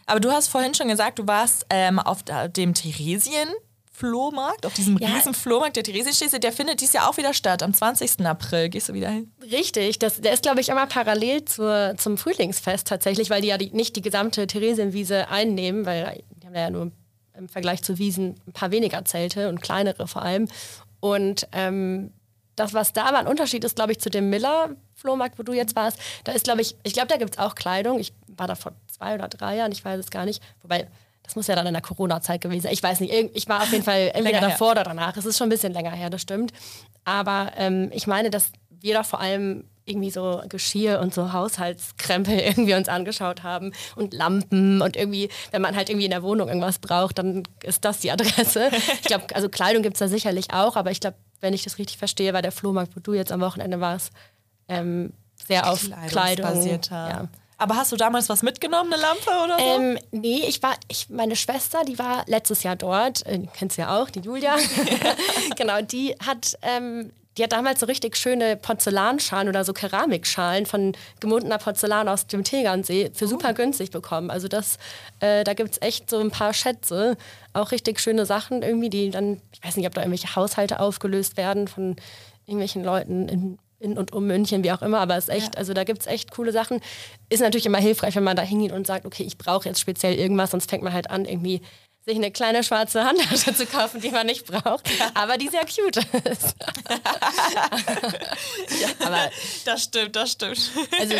Aber 0.05 0.19
du 0.19 0.29
hast 0.29 0.49
vorhin 0.49 0.75
schon 0.75 0.87
gesagt, 0.87 1.17
du 1.17 1.25
warst 1.25 1.65
ähm, 1.71 1.97
auf 1.97 2.19
dem 2.49 2.75
Theresien 2.75 3.49
Flohmarkt, 3.95 4.65
auf 4.65 4.73
diesem 4.73 4.97
ja. 4.97 5.09
riesen 5.09 5.35
Flohmarkt 5.35 5.75
der 5.75 5.83
Theresienstädte, 5.83 6.39
der 6.39 6.51
findet 6.51 6.81
dies 6.81 6.93
Jahr 6.93 7.07
auch 7.07 7.17
wieder 7.17 7.33
statt. 7.33 7.61
Am 7.61 7.75
20. 7.75 8.25
April 8.25 8.69
gehst 8.69 8.89
du 8.89 8.93
wieder 8.93 9.09
hin. 9.09 9.31
Richtig, 9.51 9.99
das, 9.99 10.19
der 10.19 10.33
ist, 10.33 10.41
glaube 10.41 10.61
ich, 10.61 10.69
immer 10.69 10.87
parallel 10.87 11.45
zur, 11.45 11.93
zum 11.97 12.17
Frühlingsfest 12.17 12.87
tatsächlich, 12.87 13.29
weil 13.29 13.41
die 13.41 13.49
ja 13.49 13.57
die, 13.59 13.69
nicht 13.69 13.95
die 13.95 14.01
gesamte 14.01 14.47
Theresienwiese 14.47 15.29
einnehmen, 15.29 15.85
weil 15.85 16.23
die 16.31 16.47
haben 16.47 16.55
ja 16.55 16.71
nur 16.71 16.91
im 17.37 17.47
Vergleich 17.47 17.83
zu 17.83 17.99
Wiesen 17.99 18.35
ein 18.47 18.53
paar 18.53 18.71
weniger 18.71 19.05
Zelte 19.05 19.47
und 19.49 19.61
kleinere 19.61 20.07
vor 20.07 20.23
allem. 20.23 20.47
Und 20.99 21.47
ähm, 21.51 22.11
das, 22.55 22.73
was 22.73 22.93
da 22.93 23.05
aber 23.05 23.19
ein 23.19 23.27
Unterschied 23.27 23.63
ist, 23.63 23.75
glaube 23.75 23.91
ich, 23.91 23.99
zu 23.99 24.09
dem 24.09 24.29
Miller-Flohmarkt, 24.31 25.37
wo 25.37 25.43
du 25.43 25.53
jetzt 25.53 25.75
warst, 25.75 25.99
da 26.23 26.31
ist, 26.31 26.45
glaube 26.45 26.61
ich, 26.61 26.75
ich 26.83 26.93
glaube, 26.93 27.09
da 27.09 27.17
gibt 27.17 27.33
es 27.33 27.39
auch 27.39 27.53
Kleidung. 27.53 27.99
Ich 27.99 28.13
war 28.27 28.47
da 28.47 28.55
vor 28.55 28.73
zwei 28.87 29.15
oder 29.15 29.27
drei 29.27 29.57
Jahren, 29.57 29.71
ich 29.71 29.85
weiß 29.85 29.99
es 29.99 30.09
gar 30.09 30.25
nicht. 30.25 30.41
Wobei, 30.61 30.87
das 31.23 31.35
muss 31.35 31.47
ja 31.47 31.55
dann 31.55 31.65
in 31.65 31.73
der 31.73 31.81
Corona-Zeit 31.81 32.41
gewesen 32.41 32.63
sein. 32.63 32.73
Ich 32.73 32.83
weiß 32.83 32.99
nicht, 32.99 33.13
ich 33.33 33.47
war 33.47 33.63
auf 33.63 33.71
jeden 33.71 33.83
Fall 33.83 34.11
entweder 34.13 34.41
davor 34.41 34.71
oder 34.71 34.83
danach. 34.83 35.15
Es 35.17 35.25
ist 35.25 35.37
schon 35.37 35.47
ein 35.47 35.51
bisschen 35.51 35.73
länger 35.73 35.91
her, 35.91 36.09
das 36.09 36.21
stimmt. 36.21 36.51
Aber 37.05 37.51
ähm, 37.57 37.89
ich 37.93 38.07
meine, 38.07 38.29
dass 38.29 38.51
wir 38.69 38.93
da 38.93 39.03
vor 39.03 39.19
allem 39.19 39.65
irgendwie 39.85 40.11
so 40.11 40.41
Geschirr 40.47 40.99
und 40.99 41.13
so 41.13 41.33
Haushaltskrempel 41.33 42.39
irgendwie 42.39 42.73
uns 42.73 42.87
angeschaut 42.87 43.43
haben 43.43 43.73
und 43.95 44.13
Lampen 44.13 44.81
und 44.81 44.95
irgendwie, 44.95 45.29
wenn 45.51 45.61
man 45.61 45.75
halt 45.75 45.89
irgendwie 45.89 46.05
in 46.05 46.11
der 46.11 46.23
Wohnung 46.23 46.47
irgendwas 46.47 46.79
braucht, 46.79 47.17
dann 47.17 47.43
ist 47.63 47.83
das 47.83 47.99
die 47.99 48.11
Adresse. 48.11 48.69
Ich 49.01 49.07
glaube, 49.07 49.25
also 49.33 49.49
Kleidung 49.49 49.83
gibt 49.83 49.95
es 49.95 49.99
da 49.99 50.07
sicherlich 50.07 50.53
auch, 50.53 50.75
aber 50.75 50.91
ich 50.91 50.99
glaube, 50.99 51.17
wenn 51.41 51.53
ich 51.53 51.63
das 51.63 51.77
richtig 51.77 51.97
verstehe, 51.97 52.33
war 52.33 52.41
der 52.41 52.53
Flohmarkt, 52.53 52.95
wo 52.95 53.01
du 53.01 53.13
jetzt 53.13 53.31
am 53.31 53.41
Wochenende 53.41 53.81
warst, 53.81 54.11
ähm, 54.69 55.11
sehr 55.45 55.69
auf 55.69 55.85
Kleidung. 56.07 56.45
Ja. 57.09 57.27
Aber 57.63 57.77
hast 57.77 57.93
du 57.93 57.95
damals 57.95 58.27
was 58.27 58.43
mitgenommen, 58.43 58.91
eine 58.91 59.01
Lampe 59.01 59.29
oder 59.41 59.57
so? 59.57 59.63
Ähm, 59.63 59.97
nee, 60.11 60.43
ich 60.45 60.61
war, 60.61 60.75
ich, 60.89 61.09
meine 61.09 61.37
Schwester, 61.37 61.85
die 61.85 61.97
war 61.97 62.25
letztes 62.27 62.63
Jahr 62.63 62.75
dort, 62.75 63.25
äh, 63.25 63.39
kennst 63.57 63.77
du 63.77 63.83
ja 63.83 63.97
auch, 63.97 64.09
die 64.09 64.19
Julia. 64.19 64.57
genau, 65.55 65.81
die 65.81 66.13
hat, 66.25 66.57
ähm, 66.61 67.13
die 67.37 67.43
hat 67.43 67.53
damals 67.53 67.79
so 67.79 67.85
richtig 67.85 68.17
schöne 68.17 68.57
Porzellanschalen 68.57 69.47
oder 69.47 69.63
so 69.63 69.71
Keramikschalen 69.71 70.65
von 70.65 70.91
gemundener 71.21 71.57
Porzellan 71.57 72.09
aus 72.09 72.27
dem 72.27 72.43
Tegernsee 72.43 73.11
für 73.13 73.29
super 73.29 73.51
oh. 73.51 73.53
günstig 73.53 73.91
bekommen. 73.91 74.29
Also 74.29 74.49
das, 74.49 74.77
äh, 75.21 75.45
da 75.45 75.53
gibt 75.53 75.71
es 75.71 75.81
echt 75.81 76.09
so 76.09 76.19
ein 76.19 76.31
paar 76.31 76.53
Schätze, 76.53 77.15
auch 77.53 77.71
richtig 77.71 78.01
schöne 78.01 78.25
Sachen 78.25 78.61
irgendwie, 78.61 78.89
die 78.89 79.09
dann, 79.09 79.39
ich 79.53 79.63
weiß 79.63 79.77
nicht, 79.77 79.87
ob 79.87 79.93
da 79.93 80.01
irgendwelche 80.01 80.35
Haushalte 80.35 80.81
aufgelöst 80.81 81.37
werden 81.37 81.69
von 81.69 81.95
irgendwelchen 82.45 82.83
Leuten 82.83 83.29
in 83.29 83.57
in 83.83 83.97
und 83.97 84.13
um 84.13 84.25
München, 84.25 84.63
wie 84.63 84.71
auch 84.71 84.81
immer, 84.81 84.99
aber 84.99 85.17
es 85.17 85.25
ist 85.25 85.35
echt, 85.35 85.55
ja. 85.55 85.59
also 85.59 85.73
da 85.73 85.83
gibt 85.83 86.01
es 86.01 86.07
echt 86.07 86.31
coole 86.31 86.51
Sachen. 86.51 86.79
Ist 87.29 87.41
natürlich 87.41 87.65
immer 87.65 87.77
hilfreich, 87.77 88.15
wenn 88.15 88.23
man 88.23 88.35
da 88.35 88.41
hingeht 88.41 88.71
und 88.71 88.87
sagt, 88.87 89.05
okay, 89.05 89.23
ich 89.23 89.37
brauche 89.37 89.67
jetzt 89.67 89.79
speziell 89.79 90.15
irgendwas, 90.15 90.51
sonst 90.51 90.69
fängt 90.69 90.83
man 90.83 90.93
halt 90.93 91.11
an, 91.11 91.25
irgendwie 91.25 91.61
sich 92.05 92.15
eine 92.17 92.31
kleine 92.31 92.63
schwarze 92.63 93.05
Handtasche 93.05 93.55
zu 93.55 93.65
kaufen, 93.65 94.01
die 94.01 94.09
man 94.09 94.25
nicht 94.25 94.45
braucht, 94.45 94.89
aber 95.13 95.37
die 95.37 95.47
sehr 95.47 95.61
cute 95.61 95.97
ist. 96.29 96.55
ja, 98.81 98.89
aber 99.05 99.29
das 99.63 99.83
stimmt, 99.83 100.15
das 100.15 100.31
stimmt. 100.31 100.71
Also 100.99 101.15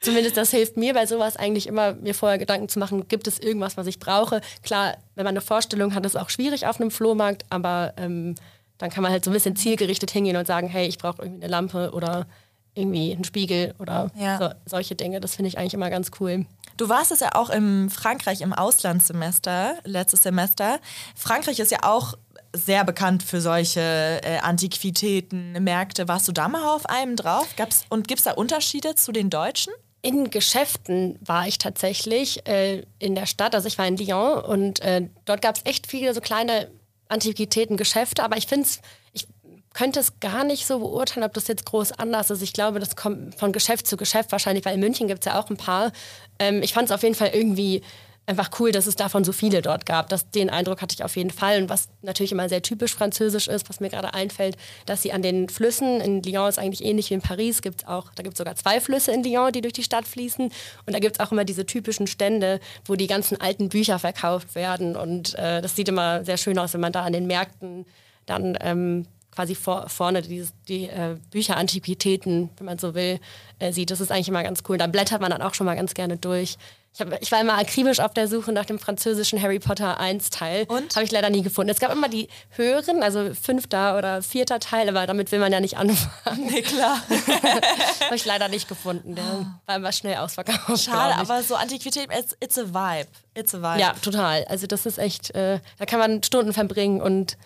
zumindest 0.00 0.36
das 0.36 0.52
hilft 0.52 0.76
mir 0.76 0.94
bei 0.94 1.06
sowas 1.06 1.36
eigentlich 1.36 1.66
immer, 1.66 1.94
mir 1.94 2.14
vorher 2.14 2.38
Gedanken 2.38 2.68
zu 2.68 2.78
machen, 2.78 3.08
gibt 3.08 3.26
es 3.26 3.40
irgendwas, 3.40 3.76
was 3.76 3.88
ich 3.88 3.98
brauche? 3.98 4.40
Klar, 4.62 4.96
wenn 5.16 5.24
man 5.24 5.32
eine 5.32 5.40
Vorstellung 5.40 5.94
hat, 5.94 6.06
ist 6.06 6.14
es 6.14 6.20
auch 6.20 6.30
schwierig 6.30 6.66
auf 6.66 6.80
einem 6.80 6.92
Flohmarkt, 6.92 7.44
aber 7.50 7.94
ähm, 7.96 8.36
dann 8.78 8.90
kann 8.90 9.02
man 9.02 9.12
halt 9.12 9.24
so 9.24 9.30
ein 9.30 9.34
bisschen 9.34 9.56
zielgerichtet 9.56 10.10
hingehen 10.10 10.36
und 10.36 10.46
sagen, 10.46 10.68
hey, 10.68 10.86
ich 10.86 10.98
brauche 10.98 11.22
irgendwie 11.22 11.44
eine 11.44 11.50
Lampe 11.50 11.90
oder 11.92 12.26
irgendwie 12.74 13.12
einen 13.12 13.24
Spiegel 13.24 13.74
oder 13.78 14.10
ja. 14.16 14.38
so, 14.38 14.50
solche 14.64 14.94
Dinge. 14.94 15.20
Das 15.20 15.34
finde 15.36 15.48
ich 15.48 15.58
eigentlich 15.58 15.74
immer 15.74 15.90
ganz 15.90 16.10
cool. 16.20 16.46
Du 16.76 16.88
warst 16.88 17.10
es 17.10 17.20
ja 17.20 17.34
auch 17.34 17.50
in 17.50 17.90
Frankreich 17.90 18.40
im 18.40 18.52
Auslandssemester, 18.52 19.74
letztes 19.84 20.22
Semester. 20.22 20.78
Frankreich 21.16 21.58
ist 21.58 21.72
ja 21.72 21.78
auch 21.82 22.14
sehr 22.54 22.84
bekannt 22.84 23.24
für 23.24 23.40
solche 23.40 23.80
äh, 23.80 24.38
Antiquitäten, 24.38 25.52
Märkte. 25.64 26.06
Warst 26.06 26.28
du 26.28 26.32
da 26.32 26.48
mal 26.48 26.74
auf 26.74 26.86
einem 26.86 27.16
drauf? 27.16 27.48
Gab's, 27.56 27.84
und 27.88 28.06
gibt 28.06 28.20
es 28.20 28.24
da 28.24 28.32
Unterschiede 28.32 28.94
zu 28.94 29.12
den 29.12 29.28
Deutschen? 29.28 29.72
In 30.00 30.30
Geschäften 30.30 31.18
war 31.20 31.48
ich 31.48 31.58
tatsächlich 31.58 32.46
äh, 32.46 32.84
in 33.00 33.16
der 33.16 33.26
Stadt, 33.26 33.56
also 33.56 33.66
ich 33.66 33.76
war 33.78 33.86
in 33.86 33.96
Lyon 33.96 34.40
und 34.44 34.80
äh, 34.80 35.08
dort 35.24 35.42
gab 35.42 35.56
es 35.56 35.62
echt 35.64 35.88
viele 35.88 36.14
so 36.14 36.20
kleine 36.20 36.68
Antiquitäten-Geschäfte, 37.08 38.22
aber 38.22 38.36
ich 38.36 38.46
finde 38.46 38.66
es, 38.66 38.80
ich 39.12 39.26
könnte 39.74 40.00
es 40.00 40.20
gar 40.20 40.44
nicht 40.44 40.66
so 40.66 40.78
beurteilen, 40.80 41.24
ob 41.24 41.34
das 41.34 41.48
jetzt 41.48 41.64
groß 41.64 41.92
anders 41.92 42.30
ist. 42.30 42.42
Ich 42.42 42.52
glaube, 42.52 42.80
das 42.80 42.96
kommt 42.96 43.34
von 43.36 43.52
Geschäft 43.52 43.86
zu 43.86 43.96
Geschäft 43.96 44.32
wahrscheinlich, 44.32 44.64
weil 44.64 44.74
in 44.74 44.80
München 44.80 45.08
gibt 45.08 45.20
es 45.20 45.32
ja 45.32 45.40
auch 45.40 45.50
ein 45.50 45.56
paar. 45.56 45.92
Ähm, 46.38 46.62
ich 46.62 46.72
fand 46.72 46.86
es 46.86 46.92
auf 46.92 47.02
jeden 47.02 47.14
Fall 47.14 47.30
irgendwie 47.32 47.82
einfach 48.28 48.50
cool, 48.60 48.72
dass 48.72 48.86
es 48.86 48.94
davon 48.94 49.24
so 49.24 49.32
viele 49.32 49.62
dort 49.62 49.86
gab. 49.86 50.08
Das, 50.10 50.30
den 50.30 50.50
Eindruck 50.50 50.82
hatte 50.82 50.94
ich 50.94 51.02
auf 51.02 51.16
jeden 51.16 51.30
Fall. 51.30 51.62
Und 51.62 51.70
was 51.70 51.88
natürlich 52.02 52.32
immer 52.32 52.48
sehr 52.48 52.62
typisch 52.62 52.94
französisch 52.94 53.48
ist, 53.48 53.68
was 53.68 53.80
mir 53.80 53.88
gerade 53.88 54.12
einfällt, 54.12 54.56
dass 54.86 55.02
sie 55.02 55.12
an 55.12 55.22
den 55.22 55.48
Flüssen, 55.48 56.00
in 56.00 56.22
Lyon 56.22 56.48
ist 56.48 56.58
eigentlich 56.58 56.84
ähnlich 56.84 57.10
wie 57.10 57.14
in 57.14 57.22
Paris, 57.22 57.62
gibt's 57.62 57.86
auch, 57.86 58.12
da 58.14 58.22
gibt 58.22 58.34
es 58.34 58.38
sogar 58.38 58.54
zwei 58.54 58.80
Flüsse 58.80 59.12
in 59.12 59.24
Lyon, 59.24 59.52
die 59.52 59.62
durch 59.62 59.72
die 59.72 59.82
Stadt 59.82 60.06
fließen. 60.06 60.52
Und 60.86 60.92
da 60.92 60.98
gibt 60.98 61.16
es 61.16 61.20
auch 61.26 61.32
immer 61.32 61.44
diese 61.44 61.64
typischen 61.64 62.06
Stände, 62.06 62.60
wo 62.84 62.96
die 62.96 63.06
ganzen 63.06 63.40
alten 63.40 63.70
Bücher 63.70 63.98
verkauft 63.98 64.54
werden. 64.54 64.94
Und 64.94 65.34
äh, 65.36 65.62
das 65.62 65.74
sieht 65.74 65.88
immer 65.88 66.24
sehr 66.24 66.36
schön 66.36 66.58
aus, 66.58 66.74
wenn 66.74 66.80
man 66.82 66.92
da 66.92 67.04
an 67.04 67.14
den 67.14 67.26
Märkten 67.26 67.86
dann 68.26 68.58
ähm, 68.60 69.06
quasi 69.38 69.54
vor, 69.54 69.88
vorne 69.88 70.20
die, 70.20 70.44
die 70.66 70.88
äh, 70.88 71.16
Bücher 71.30 71.56
Antiquitäten, 71.56 72.50
wenn 72.56 72.66
man 72.66 72.78
so 72.78 72.94
will, 72.94 73.20
äh, 73.58 73.72
sieht. 73.72 73.90
Das 73.90 74.00
ist 74.00 74.10
eigentlich 74.10 74.28
immer 74.28 74.42
ganz 74.42 74.64
cool. 74.68 74.76
Da 74.76 74.86
blättert 74.86 75.20
man 75.20 75.30
dann 75.30 75.42
auch 75.42 75.54
schon 75.54 75.64
mal 75.64 75.76
ganz 75.76 75.94
gerne 75.94 76.16
durch. 76.16 76.58
Ich, 76.94 77.00
hab, 77.00 77.22
ich 77.22 77.30
war 77.30 77.40
immer 77.40 77.58
akribisch 77.58 78.00
auf 78.00 78.12
der 78.12 78.26
Suche 78.28 78.52
nach 78.52 78.64
dem 78.64 78.78
französischen 78.78 79.40
Harry 79.40 79.58
Potter 79.58 80.00
1 80.00 80.30
Teil. 80.30 80.64
Und? 80.68 80.94
Habe 80.96 81.04
ich 81.04 81.12
leider 81.12 81.30
nie 81.30 81.42
gefunden. 81.42 81.70
Es 81.70 81.78
gab 81.78 81.92
immer 81.92 82.08
die 82.08 82.28
höheren, 82.50 83.02
also 83.02 83.34
fünfter 83.34 83.96
oder 83.96 84.22
vierter 84.22 84.58
Teil, 84.58 84.88
aber 84.88 85.06
damit 85.06 85.30
will 85.30 85.38
man 85.38 85.52
ja 85.52 85.60
nicht 85.60 85.76
anfangen. 85.76 86.46
Nee, 86.50 86.62
klar. 86.62 87.00
Habe 88.04 88.16
ich 88.16 88.24
leider 88.24 88.48
nicht 88.48 88.68
gefunden. 88.68 89.14
Der 89.14 89.58
war 89.66 89.76
immer 89.76 89.92
schnell 89.92 90.16
ausverkauft. 90.16 90.84
Schade, 90.84 91.16
aber 91.16 91.42
so 91.42 91.54
Antiquität, 91.54 92.08
it's, 92.12 92.36
it's, 92.40 92.58
a 92.58 92.66
vibe. 92.66 93.08
It's 93.34 93.54
a 93.54 93.58
vibe. 93.58 93.80
Ja, 93.80 93.92
total. 94.02 94.44
Also 94.44 94.66
das 94.66 94.86
ist 94.86 94.98
echt, 94.98 95.34
äh, 95.34 95.60
da 95.78 95.86
kann 95.86 95.98
man 95.98 96.22
Stunden 96.22 96.52
verbringen 96.52 97.00
und 97.00 97.36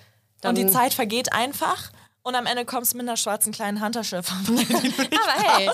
und 0.45 0.59
die 0.59 0.67
Zeit 0.67 0.93
vergeht 0.93 1.33
einfach 1.33 1.93
und 2.23 2.35
am 2.35 2.47
Ende 2.47 2.65
kommst 2.65 2.93
du 2.93 2.97
mit 2.99 3.07
einer 3.07 3.17
schwarzen 3.17 3.53
kleinen 3.53 3.81
Handtasche 3.81 4.23
vorbei. 4.23 4.67
Aber 5.11 5.43
hey, 5.43 5.71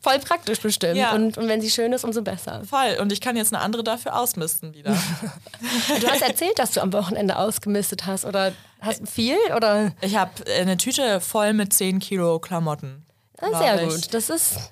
voll 0.00 0.18
praktisch 0.18 0.60
bestimmt. 0.60 0.96
Ja. 0.96 1.12
Und, 1.14 1.38
und 1.38 1.48
wenn 1.48 1.60
sie 1.60 1.70
schön 1.70 1.92
ist, 1.92 2.04
umso 2.04 2.22
besser. 2.22 2.62
Voll. 2.64 2.98
Und 3.00 3.12
ich 3.12 3.20
kann 3.20 3.36
jetzt 3.36 3.54
eine 3.54 3.62
andere 3.62 3.82
dafür 3.82 4.18
ausmisten 4.18 4.74
wieder. 4.74 4.90
du 6.00 6.06
hast 6.08 6.22
erzählt, 6.22 6.58
dass 6.58 6.72
du 6.72 6.80
am 6.80 6.92
Wochenende 6.92 7.36
ausgemistet 7.38 8.06
hast. 8.06 8.24
Oder 8.24 8.52
hast 8.80 9.00
du 9.00 9.06
viel? 9.06 9.38
Oder? 9.54 9.92
Ich 10.00 10.16
habe 10.16 10.32
eine 10.58 10.76
Tüte 10.76 11.20
voll 11.20 11.52
mit 11.52 11.72
10 11.72 11.98
Kilo 11.98 12.38
Klamotten. 12.38 13.06
Ah, 13.38 13.58
sehr 13.58 13.86
gut. 13.86 14.14
Das 14.14 14.30
ist 14.30 14.70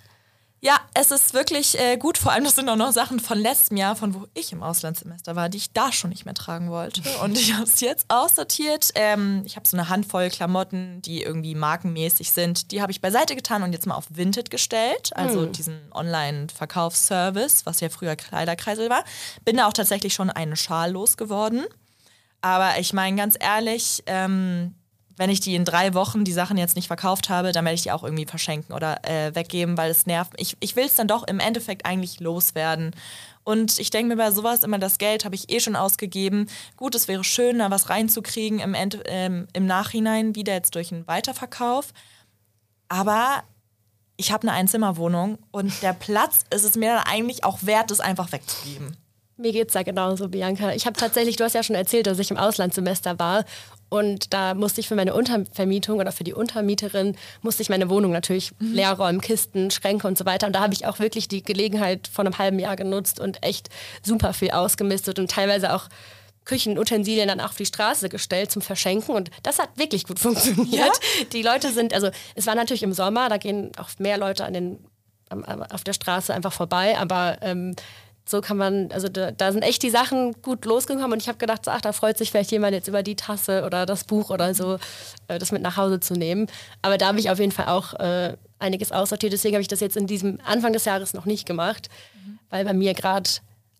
ja, 0.64 0.80
es 0.94 1.10
ist 1.10 1.34
wirklich 1.34 1.78
äh, 1.78 1.98
gut. 1.98 2.16
Vor 2.16 2.32
allem, 2.32 2.44
das 2.44 2.54
sind 2.54 2.70
auch 2.70 2.76
noch 2.76 2.90
Sachen 2.90 3.20
von 3.20 3.36
letztem 3.36 3.76
Jahr, 3.76 3.96
von 3.96 4.14
wo 4.14 4.26
ich 4.32 4.50
im 4.50 4.62
Auslandssemester 4.62 5.36
war, 5.36 5.50
die 5.50 5.58
ich 5.58 5.74
da 5.74 5.92
schon 5.92 6.08
nicht 6.08 6.24
mehr 6.24 6.32
tragen 6.32 6.70
wollte. 6.70 7.02
Und 7.22 7.36
ich 7.36 7.52
habe 7.52 7.64
es 7.64 7.80
jetzt 7.80 8.06
aussortiert. 8.08 8.90
Ähm, 8.94 9.42
ich 9.44 9.56
habe 9.56 9.68
so 9.68 9.76
eine 9.76 9.90
Handvoll 9.90 10.30
Klamotten, 10.30 11.02
die 11.02 11.22
irgendwie 11.22 11.54
markenmäßig 11.54 12.32
sind. 12.32 12.72
Die 12.72 12.80
habe 12.80 12.92
ich 12.92 13.02
beiseite 13.02 13.36
getan 13.36 13.62
und 13.62 13.74
jetzt 13.74 13.86
mal 13.86 13.94
auf 13.94 14.06
Vinted 14.08 14.50
gestellt. 14.50 15.10
Also 15.14 15.42
hm. 15.42 15.52
diesen 15.52 15.80
Online-Verkaufsservice, 15.92 17.66
was 17.66 17.80
ja 17.80 17.90
früher 17.90 18.16
Kleiderkreisel 18.16 18.88
war. 18.88 19.04
Bin 19.44 19.58
da 19.58 19.68
auch 19.68 19.74
tatsächlich 19.74 20.14
schon 20.14 20.30
einen 20.30 20.56
Schal 20.56 20.92
losgeworden. 20.92 21.66
Aber 22.40 22.78
ich 22.78 22.94
meine, 22.94 23.18
ganz 23.18 23.36
ehrlich, 23.38 24.02
ähm, 24.06 24.74
wenn 25.16 25.30
ich 25.30 25.40
die 25.40 25.54
in 25.54 25.64
drei 25.64 25.94
Wochen 25.94 26.24
die 26.24 26.32
Sachen 26.32 26.56
jetzt 26.56 26.76
nicht 26.76 26.88
verkauft 26.88 27.28
habe, 27.28 27.52
dann 27.52 27.64
werde 27.64 27.76
ich 27.76 27.82
die 27.82 27.92
auch 27.92 28.02
irgendwie 28.02 28.26
verschenken 28.26 28.74
oder 28.74 29.04
äh, 29.04 29.34
weggeben, 29.34 29.76
weil 29.76 29.90
es 29.90 30.06
nervt. 30.06 30.32
Ich, 30.36 30.56
ich 30.60 30.76
will 30.76 30.86
es 30.86 30.94
dann 30.94 31.08
doch 31.08 31.26
im 31.26 31.40
Endeffekt 31.40 31.86
eigentlich 31.86 32.20
loswerden. 32.20 32.92
Und 33.44 33.78
ich 33.78 33.90
denke 33.90 34.08
mir 34.08 34.16
bei 34.16 34.30
sowas 34.30 34.64
immer, 34.64 34.78
das 34.78 34.98
Geld 34.98 35.24
habe 35.24 35.34
ich 35.34 35.50
eh 35.52 35.60
schon 35.60 35.76
ausgegeben. 35.76 36.48
Gut, 36.76 36.94
es 36.94 37.08
wäre 37.08 37.22
schön, 37.22 37.58
da 37.58 37.70
was 37.70 37.90
reinzukriegen 37.90 38.58
im, 38.58 38.74
End, 38.74 38.98
ähm, 39.04 39.46
im 39.52 39.66
Nachhinein, 39.66 40.34
wieder 40.34 40.54
jetzt 40.54 40.74
durch 40.74 40.92
einen 40.92 41.06
Weiterverkauf. 41.06 41.92
Aber 42.88 43.44
ich 44.16 44.32
habe 44.32 44.48
eine 44.48 44.56
Einzimmerwohnung 44.56 45.38
und 45.50 45.82
der 45.82 45.92
Platz 45.92 46.44
ist 46.52 46.64
es 46.64 46.74
mir 46.74 46.94
dann 46.94 47.04
eigentlich 47.04 47.44
auch 47.44 47.58
wert, 47.62 47.90
es 47.90 48.00
einfach 48.00 48.32
wegzugeben. 48.32 48.96
Mir 49.36 49.52
geht 49.52 49.68
es 49.68 49.74
ja 49.74 49.82
genauso, 49.82 50.28
Bianca. 50.28 50.72
Ich 50.72 50.86
habe 50.86 50.96
tatsächlich, 50.96 51.36
du 51.36 51.44
hast 51.44 51.54
ja 51.54 51.64
schon 51.64 51.74
erzählt, 51.74 52.06
dass 52.06 52.20
ich 52.20 52.30
im 52.30 52.36
Auslandssemester 52.36 53.18
war 53.18 53.44
und 53.94 54.34
da 54.34 54.54
musste 54.54 54.80
ich 54.80 54.88
für 54.88 54.96
meine 54.96 55.14
Untervermietung 55.14 56.00
oder 56.00 56.10
für 56.10 56.24
die 56.24 56.34
Untermieterin, 56.34 57.16
musste 57.42 57.62
ich 57.62 57.68
meine 57.68 57.88
Wohnung 57.88 58.10
natürlich 58.10 58.50
mhm. 58.58 58.72
leer 58.72 58.92
räumen, 58.94 59.20
Kisten, 59.20 59.70
Schränke 59.70 60.08
und 60.08 60.18
so 60.18 60.26
weiter. 60.26 60.48
Und 60.48 60.52
da 60.52 60.60
habe 60.62 60.74
ich 60.74 60.84
auch 60.84 60.98
wirklich 60.98 61.28
die 61.28 61.44
Gelegenheit 61.44 62.08
von 62.08 62.26
einem 62.26 62.36
halben 62.36 62.58
Jahr 62.58 62.74
genutzt 62.74 63.20
und 63.20 63.44
echt 63.44 63.68
super 64.02 64.32
viel 64.32 64.50
ausgemistet 64.50 65.20
und 65.20 65.30
teilweise 65.30 65.72
auch 65.72 65.88
Küchenutensilien 66.44 67.28
dann 67.28 67.40
auch 67.40 67.50
auf 67.50 67.56
die 67.56 67.66
Straße 67.66 68.08
gestellt 68.08 68.50
zum 68.50 68.62
Verschenken 68.62 69.14
und 69.14 69.30
das 69.44 69.60
hat 69.60 69.68
wirklich 69.76 70.04
gut 70.08 70.18
funktioniert. 70.18 70.74
Ja? 70.74 71.24
Die 71.32 71.42
Leute 71.42 71.70
sind, 71.70 71.94
also 71.94 72.10
es 72.34 72.48
war 72.48 72.56
natürlich 72.56 72.82
im 72.82 72.92
Sommer, 72.92 73.28
da 73.28 73.36
gehen 73.36 73.70
auch 73.76 73.90
mehr 73.98 74.18
Leute 74.18 74.44
an 74.44 74.54
den, 74.54 74.84
auf 75.70 75.84
der 75.84 75.92
Straße 75.92 76.34
einfach 76.34 76.52
vorbei, 76.52 76.98
aber 76.98 77.38
ähm, 77.42 77.76
so 78.26 78.40
kann 78.40 78.56
man, 78.56 78.90
also 78.90 79.08
da, 79.08 79.30
da, 79.32 79.52
sind 79.52 79.62
echt 79.62 79.82
die 79.82 79.90
Sachen 79.90 80.40
gut 80.40 80.64
losgekommen 80.64 81.12
und 81.12 81.20
ich 81.20 81.28
habe 81.28 81.38
gedacht, 81.38 81.68
ach, 81.68 81.82
da 81.82 81.92
freut 81.92 82.16
sich 82.16 82.30
vielleicht 82.30 82.50
jemand 82.52 82.72
jetzt 82.72 82.88
über 82.88 83.02
die 83.02 83.16
Tasse 83.16 83.64
oder 83.64 83.84
das 83.84 84.04
Buch 84.04 84.30
oder 84.30 84.54
so, 84.54 84.78
äh, 85.28 85.38
das 85.38 85.52
mit 85.52 85.60
nach 85.60 85.76
Hause 85.76 86.00
zu 86.00 86.14
nehmen. 86.14 86.46
Aber 86.80 86.96
da 86.96 87.08
habe 87.08 87.20
ich 87.20 87.30
auf 87.30 87.38
jeden 87.38 87.52
Fall 87.52 87.66
auch 87.66 87.92
äh, 87.94 88.36
einiges 88.58 88.92
aussortiert. 88.92 89.32
Deswegen 89.32 89.54
habe 89.54 89.62
ich 89.62 89.68
das 89.68 89.80
jetzt 89.80 89.96
in 89.96 90.06
diesem 90.06 90.38
Anfang 90.44 90.72
des 90.72 90.86
Jahres 90.86 91.12
noch 91.12 91.26
nicht 91.26 91.46
gemacht, 91.46 91.90
mhm. 92.14 92.38
weil 92.48 92.64
bei 92.64 92.72
mir 92.72 92.94
gerade 92.94 93.28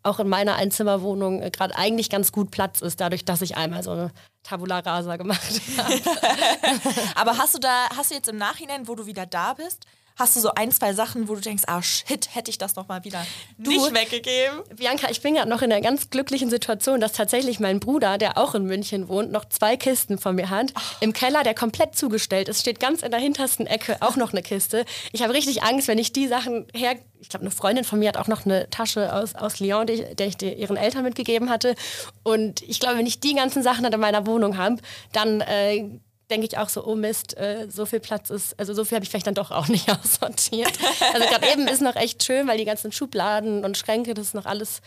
auch 0.02 0.20
in 0.20 0.28
meiner 0.28 0.56
Einzimmerwohnung 0.56 1.40
äh, 1.40 1.50
gerade 1.50 1.74
eigentlich 1.76 2.10
ganz 2.10 2.30
gut 2.30 2.50
Platz 2.50 2.82
ist, 2.82 3.00
dadurch, 3.00 3.24
dass 3.24 3.40
ich 3.40 3.56
einmal 3.56 3.82
so 3.82 3.92
eine 3.92 4.10
Tabula 4.42 4.80
Rasa 4.80 5.16
gemacht 5.16 5.40
habe. 5.78 5.94
Aber 7.14 7.38
hast 7.38 7.54
du 7.54 7.58
da, 7.58 7.88
hast 7.96 8.10
du 8.10 8.14
jetzt 8.14 8.28
im 8.28 8.36
Nachhinein, 8.36 8.86
wo 8.86 8.94
du 8.94 9.06
wieder 9.06 9.24
da 9.24 9.54
bist, 9.54 9.86
Hast 10.16 10.36
du 10.36 10.40
so 10.40 10.52
ein, 10.54 10.70
zwei 10.70 10.92
Sachen, 10.92 11.28
wo 11.28 11.34
du 11.34 11.40
denkst, 11.40 11.64
ah 11.66 11.82
shit, 11.82 12.28
hätte 12.36 12.48
ich 12.48 12.56
das 12.56 12.76
noch 12.76 12.86
mal 12.86 13.02
wieder 13.02 13.26
du, 13.58 13.70
nicht 13.70 13.92
weggegeben? 13.92 14.62
Bianca, 14.76 15.10
ich 15.10 15.20
bin 15.20 15.34
gerade 15.34 15.50
noch 15.50 15.60
in 15.60 15.72
einer 15.72 15.80
ganz 15.80 16.08
glücklichen 16.08 16.50
Situation, 16.50 17.00
dass 17.00 17.14
tatsächlich 17.14 17.58
mein 17.58 17.80
Bruder, 17.80 18.16
der 18.16 18.38
auch 18.38 18.54
in 18.54 18.62
München 18.62 19.08
wohnt, 19.08 19.32
noch 19.32 19.44
zwei 19.46 19.76
Kisten 19.76 20.18
von 20.18 20.36
mir 20.36 20.50
hat. 20.50 20.70
Ach. 20.74 21.02
Im 21.02 21.12
Keller, 21.12 21.42
der 21.42 21.54
komplett 21.54 21.96
zugestellt 21.96 22.48
ist, 22.48 22.60
steht 22.60 22.78
ganz 22.78 23.02
in 23.02 23.10
der 23.10 23.18
hintersten 23.18 23.66
Ecke 23.66 23.96
auch 24.00 24.14
noch 24.14 24.30
eine 24.30 24.42
Kiste. 24.42 24.84
Ich 25.10 25.20
habe 25.20 25.34
richtig 25.34 25.64
Angst, 25.64 25.88
wenn 25.88 25.98
ich 25.98 26.12
die 26.12 26.28
Sachen 26.28 26.66
her... 26.72 26.94
Ich 27.18 27.30
glaube, 27.30 27.46
eine 27.46 27.50
Freundin 27.50 27.84
von 27.84 27.98
mir 27.98 28.08
hat 28.08 28.16
auch 28.16 28.28
noch 28.28 28.44
eine 28.44 28.70
Tasche 28.70 29.12
aus, 29.12 29.34
aus 29.34 29.58
Lyon, 29.58 29.86
die, 29.86 30.14
der 30.14 30.28
ich 30.28 30.40
ihren 30.40 30.76
Eltern 30.76 31.02
mitgegeben 31.02 31.50
hatte. 31.50 31.74
Und 32.22 32.62
ich 32.62 32.78
glaube, 32.78 32.98
wenn 32.98 33.06
ich 33.06 33.18
die 33.18 33.34
ganzen 33.34 33.64
Sachen 33.64 33.82
dann 33.82 33.92
in 33.92 34.00
meiner 34.00 34.26
Wohnung 34.26 34.58
habe, 34.58 34.76
dann... 35.12 35.40
Äh, 35.40 35.98
denke 36.34 36.48
ich 36.48 36.58
auch 36.58 36.68
so, 36.68 36.84
oh 36.84 36.96
Mist, 36.96 37.36
äh, 37.36 37.68
so 37.70 37.86
viel 37.86 38.00
Platz 38.00 38.30
ist, 38.30 38.58
also 38.58 38.74
so 38.74 38.84
viel 38.84 38.96
habe 38.96 39.04
ich 39.04 39.10
vielleicht 39.10 39.26
dann 39.26 39.34
doch 39.34 39.52
auch 39.52 39.68
nicht 39.76 39.88
aussortiert. 39.88 40.72
Also 41.12 41.28
gerade 41.28 41.46
eben 41.52 41.68
ist 41.68 41.80
noch 41.80 41.96
echt 41.96 42.24
schön, 42.24 42.48
weil 42.48 42.58
die 42.58 42.64
ganzen 42.64 42.90
Schubladen 42.90 43.64
und 43.64 43.78
Schränke, 43.78 44.14
das 44.14 44.28
ist 44.28 44.34
noch 44.34 44.46
alles 44.46 44.80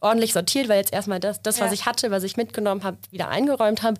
ordentlich 0.00 0.32
sortiert, 0.32 0.68
weil 0.68 0.78
jetzt 0.78 0.92
erstmal 0.92 1.20
das, 1.20 1.40
das 1.42 1.60
was 1.60 1.68
ja. 1.68 1.72
ich 1.72 1.86
hatte, 1.86 2.10
was 2.10 2.24
ich 2.24 2.36
mitgenommen 2.36 2.82
habe, 2.82 2.98
wieder 3.10 3.28
eingeräumt 3.28 3.82
habe. 3.82 3.98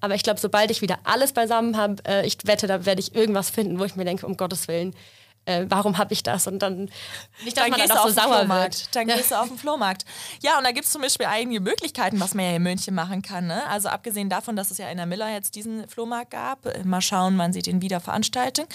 Aber 0.00 0.14
ich 0.14 0.22
glaube, 0.22 0.38
sobald 0.38 0.70
ich 0.70 0.82
wieder 0.82 0.98
alles 1.04 1.32
beisammen 1.32 1.76
habe, 1.76 1.96
äh, 2.06 2.26
ich 2.26 2.36
wette, 2.44 2.66
da 2.66 2.84
werde 2.84 3.00
ich 3.00 3.14
irgendwas 3.14 3.50
finden, 3.50 3.78
wo 3.78 3.84
ich 3.84 3.96
mir 3.96 4.04
denke, 4.04 4.26
um 4.26 4.36
Gottes 4.36 4.68
Willen, 4.68 4.94
äh, 5.46 5.66
warum 5.68 5.98
habe 5.98 6.12
ich 6.12 6.22
das? 6.22 6.46
Und 6.46 6.60
dann 6.60 6.90
nicht, 7.44 7.56
dass 7.56 7.64
dann 7.64 7.70
man 7.70 7.80
dann 7.80 7.90
auch 7.98 8.08
so 8.08 8.12
sauer 8.12 8.48
wird. 8.48 8.94
Dann 8.94 9.08
ja. 9.08 9.16
gehst 9.16 9.30
du 9.30 9.40
auf 9.40 9.48
den 9.48 9.58
Flohmarkt. 9.58 10.04
Ja, 10.42 10.58
und 10.58 10.64
da 10.64 10.72
gibt 10.72 10.86
es 10.86 10.92
zum 10.92 11.02
Beispiel 11.02 11.26
einige 11.26 11.60
Möglichkeiten, 11.60 12.20
was 12.20 12.34
man 12.34 12.44
ja 12.44 12.56
in 12.56 12.62
München 12.62 12.94
machen 12.94 13.22
kann. 13.22 13.46
Ne? 13.46 13.66
Also 13.66 13.88
abgesehen 13.88 14.28
davon, 14.28 14.56
dass 14.56 14.70
es 14.70 14.78
ja 14.78 14.88
in 14.90 14.98
der 14.98 15.06
Miller 15.06 15.30
jetzt 15.30 15.54
diesen 15.54 15.88
Flohmarkt 15.88 16.30
gab, 16.30 16.66
äh, 16.66 16.84
mal 16.84 17.00
schauen, 17.00 17.38
wann 17.38 17.52
sie 17.52 17.62
den 17.62 17.82
wieder 17.82 18.00
veranstalten. 18.00 18.66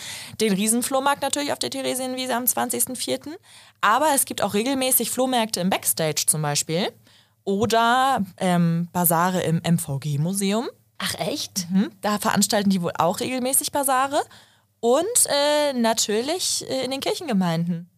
Den 0.41 0.53
Riesenflohmarkt 0.53 1.22
natürlich 1.22 1.51
auf 1.53 1.60
der 1.60 1.69
Theresienwiese 1.69 2.36
am 2.36 2.45
20.04. 2.45 3.36
Aber 3.81 4.07
es 4.15 4.25
gibt 4.25 4.41
auch 4.41 4.53
regelmäßig 4.53 5.12
Flohmärkte 5.12 5.60
im 5.60 5.69
Backstage 5.69 6.25
zum 6.27 6.41
Beispiel. 6.41 6.91
oder 7.45 8.25
ähm, 8.38 8.89
Basare 8.91 9.43
im 9.43 9.62
MVG-Museum. 9.63 10.67
Ach 10.98 11.13
echt? 11.19 11.69
Mhm. 11.69 11.91
Da 12.01 12.17
veranstalten 12.17 12.69
die 12.69 12.81
wohl 12.81 12.93
auch 12.98 13.19
regelmäßig 13.19 13.72
Basare. 13.72 14.22
Und 14.79 15.05
äh, 15.27 15.74
natürlich 15.74 16.65
äh, 16.70 16.86
in 16.86 16.91
den 16.91 17.00
Kirchengemeinden. 17.00 17.89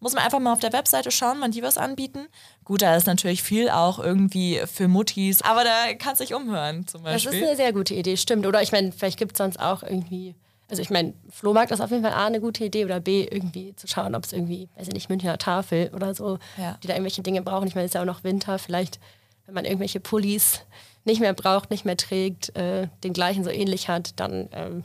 Muss 0.00 0.14
man 0.14 0.24
einfach 0.24 0.40
mal 0.40 0.52
auf 0.52 0.58
der 0.58 0.72
Webseite 0.72 1.12
schauen, 1.12 1.36
wann 1.40 1.52
die 1.52 1.62
was 1.62 1.78
anbieten. 1.78 2.26
Gut, 2.64 2.82
da 2.82 2.96
ist 2.96 3.06
natürlich 3.06 3.40
viel 3.44 3.70
auch 3.70 4.00
irgendwie 4.00 4.60
für 4.66 4.88
Muttis, 4.88 5.42
aber 5.42 5.62
da 5.62 5.94
kannst 5.96 6.20
du 6.20 6.24
dich 6.24 6.34
umhören 6.34 6.88
zum 6.88 7.04
Beispiel. 7.04 7.30
Das 7.30 7.40
ist 7.40 7.46
eine 7.46 7.56
sehr 7.56 7.72
gute 7.72 7.94
Idee, 7.94 8.16
stimmt. 8.16 8.44
Oder 8.44 8.62
ich 8.62 8.72
meine, 8.72 8.90
vielleicht 8.90 9.16
gibt 9.16 9.32
es 9.32 9.38
sonst 9.38 9.60
auch 9.60 9.84
irgendwie, 9.84 10.34
also 10.68 10.82
ich 10.82 10.90
meine, 10.90 11.14
Flohmarkt 11.30 11.70
ist 11.70 11.80
auf 11.80 11.92
jeden 11.92 12.02
Fall 12.02 12.14
A, 12.14 12.26
eine 12.26 12.40
gute 12.40 12.64
Idee 12.64 12.84
oder 12.84 12.98
B, 12.98 13.22
irgendwie 13.30 13.76
zu 13.76 13.86
schauen, 13.86 14.16
ob 14.16 14.24
es 14.24 14.32
irgendwie, 14.32 14.68
weiß 14.76 14.88
ich 14.88 14.94
nicht, 14.94 15.08
Münchner 15.08 15.38
Tafel 15.38 15.92
oder 15.94 16.16
so, 16.16 16.40
Ja. 16.58 16.76
die 16.82 16.88
da 16.88 16.94
irgendwelche 16.94 17.22
Dinge 17.22 17.42
brauchen. 17.42 17.68
Ich 17.68 17.76
meine, 17.76 17.84
es 17.84 17.90
ist 17.90 17.94
ja 17.94 18.00
auch 18.00 18.06
noch 18.06 18.24
Winter, 18.24 18.58
vielleicht, 18.58 18.98
wenn 19.46 19.54
man 19.54 19.64
irgendwelche 19.64 20.00
Pullis 20.00 20.62
nicht 21.04 21.20
mehr 21.20 21.32
braucht, 21.32 21.70
nicht 21.70 21.84
mehr 21.84 21.96
trägt, 21.96 22.56
äh, 22.56 22.88
den 23.04 23.12
gleichen 23.12 23.44
so 23.44 23.50
ähnlich 23.50 23.88
hat, 23.88 24.18
dann 24.18 24.48
ähm, 24.50 24.82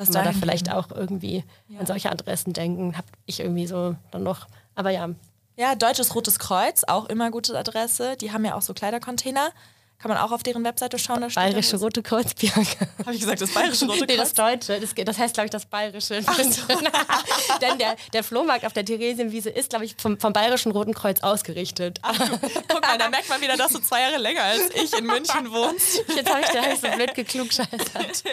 Das 0.00 0.10
kann 0.14 0.24
man 0.24 0.32
da 0.32 0.40
vielleicht 0.40 0.72
auch 0.72 0.90
irgendwie 0.90 1.44
an 1.78 1.84
solche 1.86 2.10
Adressen 2.10 2.52
denken. 2.54 2.96
Hab 2.96 3.04
ich 3.26 3.40
irgendwie 3.40 3.66
so 3.66 3.96
dann 4.10 4.22
noch. 4.22 4.46
Aber 4.74 4.90
ja, 4.90 5.10
Ja, 5.56 5.74
Deutsches 5.74 6.14
Rotes 6.14 6.38
Kreuz, 6.38 6.84
auch 6.84 7.06
immer 7.06 7.30
gute 7.30 7.58
Adresse. 7.58 8.16
Die 8.16 8.32
haben 8.32 8.44
ja 8.44 8.54
auch 8.54 8.62
so 8.62 8.72
Kleidercontainer. 8.72 9.50
Kann 9.98 10.08
man 10.08 10.16
auch 10.16 10.32
auf 10.32 10.42
deren 10.42 10.64
Webseite 10.64 10.98
schauen. 10.98 11.20
Da 11.20 11.28
Bayerische 11.28 11.72
dann, 11.72 11.80
Rote 11.80 12.02
Kreuz, 12.02 12.32
Bianca. 12.32 12.86
Habe 13.00 13.12
ich 13.12 13.20
gesagt, 13.20 13.42
das 13.42 13.50
Bayerische 13.52 13.84
Rote 13.84 14.06
Nee, 14.06 14.16
Kreuz? 14.16 14.32
das 14.32 14.32
Deutsche. 14.32 14.80
Das, 14.80 14.94
das 14.94 15.18
heißt, 15.18 15.34
glaube 15.34 15.44
ich, 15.48 15.50
das 15.50 15.66
Bayerische. 15.66 16.22
Denn 17.60 17.76
der, 17.78 17.96
der 18.14 18.24
Flohmarkt 18.24 18.64
auf 18.64 18.72
der 18.72 18.86
Theresienwiese 18.86 19.50
ist, 19.50 19.68
glaube 19.68 19.84
ich, 19.84 19.96
vom, 19.98 20.18
vom 20.18 20.32
Bayerischen 20.32 20.72
Roten 20.72 20.94
Kreuz 20.94 21.20
ausgerichtet. 21.20 22.00
Guck 22.02 22.80
mal, 22.80 22.96
da 22.96 23.10
merkt 23.10 23.28
man 23.28 23.42
wieder, 23.42 23.58
dass 23.58 23.72
du 23.72 23.78
zwei 23.80 24.00
Jahre 24.00 24.16
länger 24.16 24.42
als 24.42 24.70
ich 24.74 24.90
in 24.98 25.04
München 25.04 25.52
wohnst. 25.52 26.02
Jetzt 26.16 26.30
habe 26.30 26.40
ich 26.40 26.48
da 26.48 26.76
so 26.76 26.96
blöd 26.96 27.14
geklugscheißert. 27.14 27.80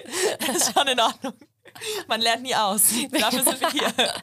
Das 0.48 0.56
ist 0.56 0.74
schon 0.74 0.88
in 0.88 1.00
Ordnung. 1.02 1.34
Man 2.08 2.22
lernt 2.22 2.44
nie 2.44 2.56
aus. 2.56 2.82
Dafür 3.12 3.44
sind 3.44 3.60
wir 3.62 3.70
hier. 3.72 3.94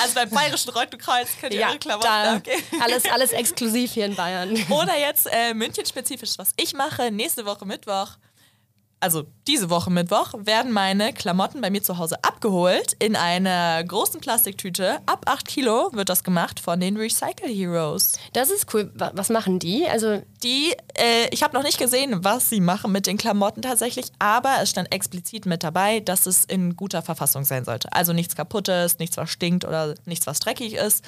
Also 0.00 0.14
beim 0.14 0.30
Bayerischen 0.30 0.70
Roten 0.70 0.98
Kreuz 0.98 1.28
könnt 1.40 1.52
ihr 1.52 1.60
Ja, 1.60 1.68
eure 1.68 1.78
Klamotten 1.78 2.06
da, 2.08 2.34
abgeben. 2.36 2.62
alles, 2.80 3.04
alles 3.10 3.32
exklusiv 3.32 3.92
hier 3.92 4.06
in 4.06 4.14
Bayern. 4.14 4.56
Oder 4.70 4.98
jetzt 4.98 5.26
äh, 5.30 5.52
München-spezifisch, 5.54 6.32
was 6.38 6.50
ich 6.56 6.74
mache, 6.74 7.10
nächste 7.10 7.44
Woche 7.44 7.66
Mittwoch, 7.66 8.10
also 9.00 9.24
diese 9.46 9.70
Woche 9.70 9.90
Mittwoch, 9.90 10.34
werden 10.38 10.72
meine 10.72 11.12
Klamotten 11.12 11.60
bei 11.60 11.70
mir 11.70 11.82
zu 11.82 11.98
Hause 11.98 12.16
abgeholt 12.24 12.94
in 12.98 13.14
einer 13.16 13.82
großen 13.84 14.20
Plastiktüte. 14.20 14.98
Ab 15.06 15.22
8 15.26 15.46
Kilo 15.46 15.90
wird 15.92 16.08
das 16.08 16.24
gemacht 16.24 16.60
von 16.60 16.80
den 16.80 16.96
Recycle 16.96 17.48
Heroes. 17.48 18.14
Das 18.32 18.50
ist 18.50 18.72
cool. 18.74 18.90
Wa- 18.94 19.12
Was 19.14 19.28
machen 19.30 19.58
die? 19.58 19.86
Also, 19.88 20.22
Die, 20.42 20.72
äh, 20.94 21.28
ich 21.30 21.42
habe 21.42 21.56
noch 21.56 21.62
nicht 21.64 21.78
gesehen, 21.78 22.24
was 22.24 22.48
sie 22.48 22.60
machen 22.60 22.92
mit 22.92 23.06
den 23.06 23.18
Klamotten 23.18 23.62
tatsächlich, 23.62 24.06
aber 24.18 24.56
es 24.62 24.70
stand 24.70 24.92
explizit 24.92 25.46
mit 25.46 25.62
dabei, 25.64 26.00
dass 26.00 26.26
es 26.26 26.44
in 26.44 26.76
guter 26.76 27.02
Verfassung 27.02 27.44
sein 27.44 27.64
sollte. 27.64 27.92
Also 27.92 28.12
nichts 28.12 28.36
kaputtes, 28.36 28.98
nichts 28.98 29.16
was 29.16 29.30
stinkt 29.30 29.64
oder 29.64 29.94
nichts 30.06 30.26
was 30.26 30.40
dreckig 30.40 30.74
ist. 30.74 31.04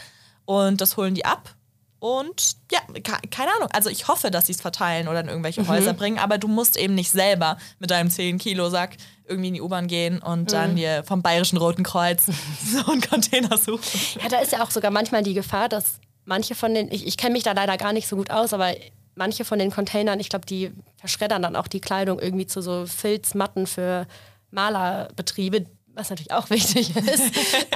Und 0.47 0.81
das 0.81 0.97
holen 0.97 1.15
die 1.15 1.25
ab. 1.25 1.55
Und 2.01 2.57
ja, 2.73 2.81
ke- 2.95 3.29
keine 3.31 3.53
Ahnung. 3.57 3.69
Also 3.73 3.89
ich 3.91 4.09
hoffe, 4.09 4.31
dass 4.31 4.47
sie 4.47 4.53
es 4.53 4.61
verteilen 4.61 5.07
oder 5.07 5.21
in 5.21 5.29
irgendwelche 5.29 5.69
Häuser 5.69 5.93
bringen, 5.93 6.19
aber 6.19 6.39
du 6.39 6.49
musst 6.49 6.77
eben 6.79 6.95
nicht 6.95 7.11
selber 7.11 7.59
mit 7.79 7.91
deinem 7.91 8.09
10-Kilo-Sack 8.09 8.97
irgendwie 9.27 9.49
in 9.49 9.55
die 9.55 9.61
U-Bahn 9.61 9.87
gehen 9.87 10.19
und 10.21 10.51
dann 10.53 10.77
dir 10.77 11.05
vom 11.05 11.23
Bayerischen 11.23 11.59
Roten 11.59 11.83
Kreuz 11.85 12.25
so 12.65 12.91
einen 12.91 13.01
Container 13.03 13.57
suchen. 13.59 14.01
ja, 14.23 14.29
da 14.29 14.39
ist 14.41 14.51
ja 14.53 14.63
auch 14.65 14.71
sogar 14.71 14.91
manchmal 14.91 15.23
die 15.23 15.35
Gefahr, 15.35 15.69
dass 15.69 16.01
manche 16.25 16.55
von 16.55 16.75
den, 16.75 16.91
ich, 16.91 17.07
ich 17.07 17.17
kenne 17.17 17.35
mich 17.35 17.43
da 17.45 17.53
leider 17.53 17.77
gar 17.77 17.93
nicht 17.93 18.09
so 18.09 18.17
gut 18.17 18.31
aus, 18.31 18.53
aber 18.55 18.73
manche 19.15 19.45
von 19.45 19.59
den 19.59 19.71
Containern, 19.71 20.19
ich 20.21 20.31
glaube, 20.31 20.47
die 20.47 20.73
verschreddern 20.97 21.43
dann 21.43 21.55
auch 21.55 21.67
die 21.69 21.81
Kleidung 21.81 22.19
irgendwie 22.19 22.47
zu 22.47 22.63
so 22.63 22.87
Filzmatten 22.87 23.67
für 23.67 24.07
Malerbetriebe, 24.51 25.67
was 25.95 26.11
natürlich 26.11 26.33
auch 26.33 26.49
wichtig 26.51 26.97
ist. 26.97 27.23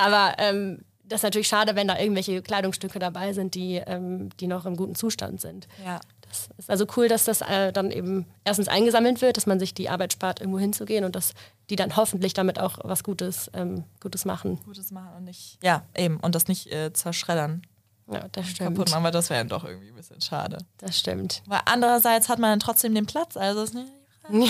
aber 0.01 0.35
ähm, 0.39 0.85
das 1.09 1.21
ist 1.21 1.25
natürlich 1.25 1.49
schade, 1.49 1.77
wenn 1.77 1.89
da 1.89 1.99
irgendwelche 1.99 2.43
Kleidungsstücke 2.43 2.99
dabei 2.99 3.33
sind, 3.33 3.55
die, 3.55 3.77
ähm, 3.77 4.31
die 4.41 4.47
noch 4.47 4.67
im 4.67 4.77
guten 4.77 4.95
Zustand 4.95 5.41
sind. 5.41 5.69
Ja. 5.85 6.01
Das 6.29 6.49
ist 6.59 6.71
also 6.71 6.87
cool, 6.97 7.09
dass 7.09 7.25
das 7.25 7.43
äh, 7.43 7.73
dann 7.73 7.91
eben 7.93 8.27
erstens 8.45 8.67
eingesammelt 8.67 9.23
wird, 9.23 9.37
dass 9.37 9.47
man 9.47 9.61
sich 9.61 9.73
die 9.73 9.89
Arbeit 9.89 10.13
spart, 10.13 10.41
irgendwo 10.41 10.59
hinzugehen 10.59 11.05
und 11.05 11.15
dass 11.15 11.33
die 11.71 11.77
dann 11.77 11.97
hoffentlich 11.97 12.35
damit 12.35 12.59
auch 12.59 12.79
was 12.83 13.05
Gutes, 13.05 13.51
ähm, 13.55 13.85
Gutes 14.01 14.25
machen. 14.25 14.59
Gutes 14.65 14.91
machen 14.91 15.11
und 15.17 15.25
nicht. 15.25 15.59
Ja, 15.63 15.85
eben. 15.97 16.19
Und 16.19 16.35
das 16.35 16.49
nicht 16.49 16.73
äh, 16.73 16.93
zerschreddern. 16.93 17.63
Ja, 18.11 18.27
das 18.33 18.49
stimmt. 18.49 18.77
kaputt 18.77 18.91
machen, 18.91 19.05
weil 19.05 19.13
das 19.13 19.31
wäre 19.31 19.41
dann 19.41 19.49
doch 19.49 19.65
irgendwie 19.65 19.89
ein 19.89 19.95
bisschen 19.95 20.21
schade. 20.21 20.59
Das 20.79 20.99
stimmt. 20.99 21.43
Aber 21.47 21.63
andererseits 21.67 22.29
hat 22.29 22.39
man 22.39 22.51
dann 22.51 22.61
trotzdem 22.61 22.95
den 22.95 23.07
Platz, 23.07 23.37
also 23.37 23.63
ist 23.63 23.75
nicht. 23.75 23.91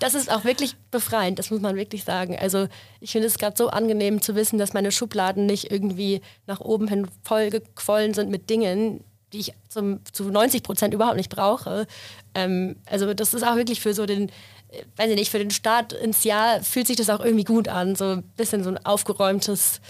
Das 0.00 0.14
ist 0.14 0.30
auch 0.30 0.44
wirklich 0.44 0.76
befreiend, 0.90 1.38
das 1.38 1.50
muss 1.50 1.60
man 1.60 1.76
wirklich 1.76 2.04
sagen. 2.04 2.36
Also 2.38 2.68
ich 3.00 3.12
finde 3.12 3.28
es 3.28 3.38
gerade 3.38 3.56
so 3.56 3.68
angenehm 3.68 4.20
zu 4.20 4.34
wissen, 4.34 4.58
dass 4.58 4.74
meine 4.74 4.92
Schubladen 4.92 5.46
nicht 5.46 5.70
irgendwie 5.70 6.20
nach 6.46 6.60
oben 6.60 6.88
hin 6.88 7.08
voll 7.22 7.50
gequollen 7.50 8.12
sind 8.12 8.30
mit 8.30 8.50
Dingen, 8.50 9.02
die 9.32 9.40
ich 9.40 9.52
zum, 9.68 10.00
zu 10.12 10.24
90 10.24 10.62
Prozent 10.62 10.94
überhaupt 10.94 11.16
nicht 11.16 11.30
brauche. 11.30 11.86
Ähm, 12.34 12.76
also 12.86 13.14
das 13.14 13.34
ist 13.34 13.42
auch 13.42 13.56
wirklich 13.56 13.80
für 13.80 13.94
so 13.94 14.04
den, 14.04 14.28
äh, 14.68 14.82
weiß 14.96 15.10
ich 15.10 15.16
nicht, 15.16 15.30
für 15.30 15.38
den 15.38 15.50
Start 15.50 15.92
ins 15.92 16.24
Jahr 16.24 16.62
fühlt 16.62 16.86
sich 16.86 16.96
das 16.96 17.10
auch 17.10 17.20
irgendwie 17.20 17.44
gut 17.44 17.68
an, 17.68 17.96
so 17.96 18.04
ein 18.04 18.22
bisschen 18.36 18.62
so 18.62 18.70
ein 18.70 18.84
aufgeräumtes, 18.84 19.80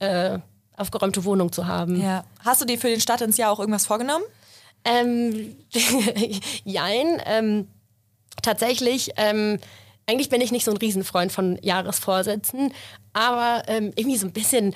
äh, 0.00 0.38
aufgeräumte 0.76 1.24
Wohnung 1.24 1.52
zu 1.52 1.66
haben. 1.66 2.00
Ja. 2.00 2.24
Hast 2.40 2.60
du 2.60 2.64
dir 2.64 2.78
für 2.78 2.88
den 2.88 3.00
Start 3.00 3.22
ins 3.22 3.36
Jahr 3.36 3.52
auch 3.52 3.60
irgendwas 3.60 3.86
vorgenommen? 3.86 4.24
Ähm, 4.84 5.56
jein. 6.64 7.22
Ähm, 7.26 7.68
tatsächlich, 8.42 9.10
ähm, 9.16 9.58
eigentlich 10.06 10.28
bin 10.28 10.40
ich 10.40 10.52
nicht 10.52 10.64
so 10.64 10.70
ein 10.70 10.76
Riesenfreund 10.76 11.32
von 11.32 11.58
Jahresvorsätzen, 11.62 12.72
aber 13.12 13.62
ähm, 13.68 13.92
irgendwie 13.96 14.18
so 14.18 14.26
ein 14.26 14.32
bisschen. 14.32 14.74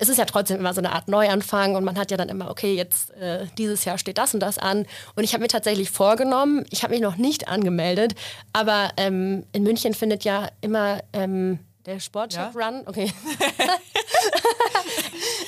Es 0.00 0.08
ist 0.08 0.16
ja 0.16 0.26
trotzdem 0.26 0.58
immer 0.58 0.72
so 0.74 0.80
eine 0.80 0.92
Art 0.92 1.08
Neuanfang 1.08 1.74
und 1.74 1.82
man 1.82 1.98
hat 1.98 2.12
ja 2.12 2.16
dann 2.16 2.28
immer, 2.28 2.52
okay, 2.52 2.72
jetzt 2.74 3.10
äh, 3.16 3.46
dieses 3.58 3.84
Jahr 3.84 3.98
steht 3.98 4.16
das 4.16 4.32
und 4.32 4.38
das 4.38 4.56
an. 4.56 4.86
Und 5.16 5.24
ich 5.24 5.32
habe 5.32 5.42
mir 5.42 5.48
tatsächlich 5.48 5.90
vorgenommen, 5.90 6.64
ich 6.70 6.84
habe 6.84 6.92
mich 6.92 7.02
noch 7.02 7.16
nicht 7.16 7.48
angemeldet, 7.48 8.14
aber 8.52 8.92
ähm, 8.96 9.44
in 9.50 9.64
München 9.64 9.94
findet 9.94 10.22
ja 10.22 10.50
immer 10.60 11.00
ähm, 11.12 11.58
der 11.84 11.98
Sportcheck-Run, 11.98 12.82
okay. 12.86 13.12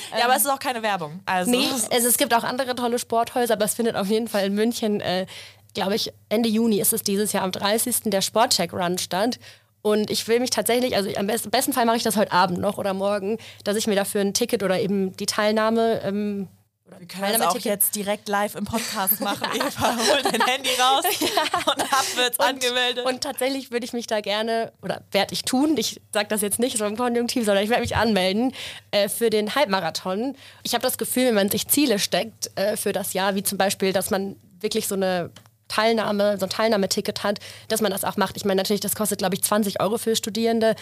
ja, 0.19 0.25
aber 0.25 0.37
es 0.37 0.43
ist 0.43 0.51
auch 0.51 0.59
keine 0.59 0.83
Werbung. 0.83 1.21
Also. 1.27 1.51
Nee, 1.51 1.69
also 1.91 2.09
es 2.09 2.17
gibt 2.17 2.35
auch 2.35 2.45
andere 2.45 2.75
tolle 2.75 2.99
Sporthäuser, 2.99 3.55
aber 3.55 3.65
es 3.65 3.75
findet 3.75 3.97
auf 3.97 4.09
jeden 4.09 4.29
Fall 4.29 4.47
in 4.47 4.55
München, 4.55 5.01
äh, 5.01 5.27
glaube 5.75 5.95
ich, 5.95 6.13
Ende 6.29 6.49
Juni 6.49 6.81
ist 6.81 6.93
es 6.93 7.03
dieses 7.03 7.33
Jahr 7.33 7.45
am 7.45 7.53
30. 7.53 8.05
der 8.07 8.21
Sportcheck-Run 8.21 8.99
statt. 8.99 9.39
Und 9.83 10.11
ich 10.11 10.29
will 10.29 10.41
mich 10.41 10.51
tatsächlich, 10.51 10.95
also 10.95 11.11
am 11.17 11.27
besten, 11.27 11.51
besten 11.51 11.73
Fall 11.73 11.87
mache 11.87 11.97
ich 11.97 12.03
das 12.03 12.17
heute 12.17 12.33
Abend 12.33 12.59
noch 12.59 12.77
oder 12.77 12.93
morgen, 12.93 13.39
dass 13.65 13.77
ich 13.77 13.87
mir 13.87 13.95
dafür 13.95 14.21
ein 14.21 14.35
Ticket 14.35 14.63
oder 14.63 14.79
eben 14.79 15.17
die 15.17 15.27
Teilnahme 15.27 16.03
ähm, 16.05 16.49
oder 16.91 17.01
Wir 17.01 17.07
können 17.07 17.39
das 17.39 17.43
auch 17.43 17.59
jetzt 17.59 17.95
direkt 17.95 18.29
live 18.29 18.57
im 18.57 18.65
Podcast 18.65 19.21
machen. 19.21 19.49
Eva, 19.55 19.97
hol 19.97 20.23
dein 20.23 20.45
Handy 20.45 20.71
raus 20.79 21.05
und 21.67 21.81
ab 21.81 22.05
wird's 22.17 22.41
angemeldet. 22.41 23.07
Und 23.07 23.21
tatsächlich 23.21 23.71
würde 23.71 23.87
ich 23.87 23.93
mich 23.93 24.07
da 24.07 24.21
gerne, 24.21 24.73
oder 24.83 25.03
werde 25.13 25.33
ich 25.33 25.45
tun, 25.45 25.77
ich 25.77 26.01
sage 26.13 26.29
das 26.29 26.41
jetzt 26.41 26.59
nicht 26.59 26.79
so 26.79 26.85
im 26.85 26.97
Konjunktiv, 26.97 27.45
sondern 27.45 27.63
ich 27.63 27.71
werde 27.71 27.83
mich 27.83 27.97
anmelden 27.97 28.53
äh, 28.91 29.09
für 29.09 29.31
den 29.31 29.55
Halbmarathon. 29.55 30.37
Ich 30.65 30.75
habe 30.75 30.83
das 30.83 30.99
Gefühl, 30.99 31.27
wenn 31.27 31.35
man 31.35 31.49
sich 31.49 31.69
Ziele 31.69 31.99
steckt 31.99 32.51
äh, 32.57 32.77
für 32.77 32.93
das 32.93 33.13
Jahr, 33.13 33.37
wie 33.37 33.45
zum 33.45 33.57
Beispiel, 33.57 33.93
dass 33.93 34.11
man 34.11 34.37
wirklich 34.61 34.89
so 34.89 34.97
eine 34.97 35.31
Teilnahme, 35.71 36.37
so 36.39 36.47
ein 36.47 36.51
Teilnahmeticket 36.51 37.23
hat, 37.23 37.39
dass 37.69 37.81
man 37.81 37.91
das 37.91 38.05
auch 38.05 38.17
macht. 38.17 38.37
Ich 38.37 38.45
meine, 38.45 38.61
natürlich, 38.61 38.81
das 38.81 38.95
kostet, 38.95 39.19
glaube 39.19 39.35
ich, 39.35 39.43
20 39.43 39.81
Euro 39.81 39.99
für 39.99 40.17
Studierende. 40.17 40.75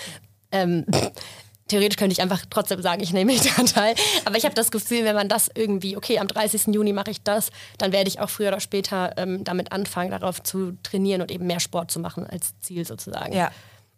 Ähm, 0.51 0.87
theoretisch 1.68 1.96
könnte 1.96 2.12
ich 2.12 2.22
einfach 2.22 2.44
trotzdem 2.48 2.81
sagen, 2.81 3.03
ich 3.03 3.12
nehme 3.12 3.33
mich 3.33 3.42
daran 3.42 3.66
teil. 3.66 3.94
Aber 4.24 4.37
ich 4.37 4.44
habe 4.44 4.55
das 4.55 4.70
Gefühl, 4.70 5.05
wenn 5.05 5.14
man 5.14 5.29
das 5.29 5.51
irgendwie, 5.55 5.96
okay, 5.96 6.18
am 6.18 6.27
30. 6.27 6.68
Juni 6.74 6.92
mache 6.92 7.11
ich 7.11 7.22
das, 7.22 7.51
dann 7.77 7.92
werde 7.92 8.09
ich 8.09 8.20
auch 8.20 8.31
früher 8.31 8.48
oder 8.48 8.61
später 8.61 9.12
ähm, 9.16 9.44
damit 9.44 9.72
anfangen, 9.72 10.11
darauf 10.11 10.42
zu 10.42 10.72
trainieren 10.83 11.20
und 11.20 11.31
eben 11.31 11.46
mehr 11.46 11.61
Sport 11.61 11.90
zu 11.90 12.01
machen 12.01 12.27
als 12.27 12.59
Ziel 12.61 12.87
sozusagen. 12.87 13.35
Ja. 13.35 13.51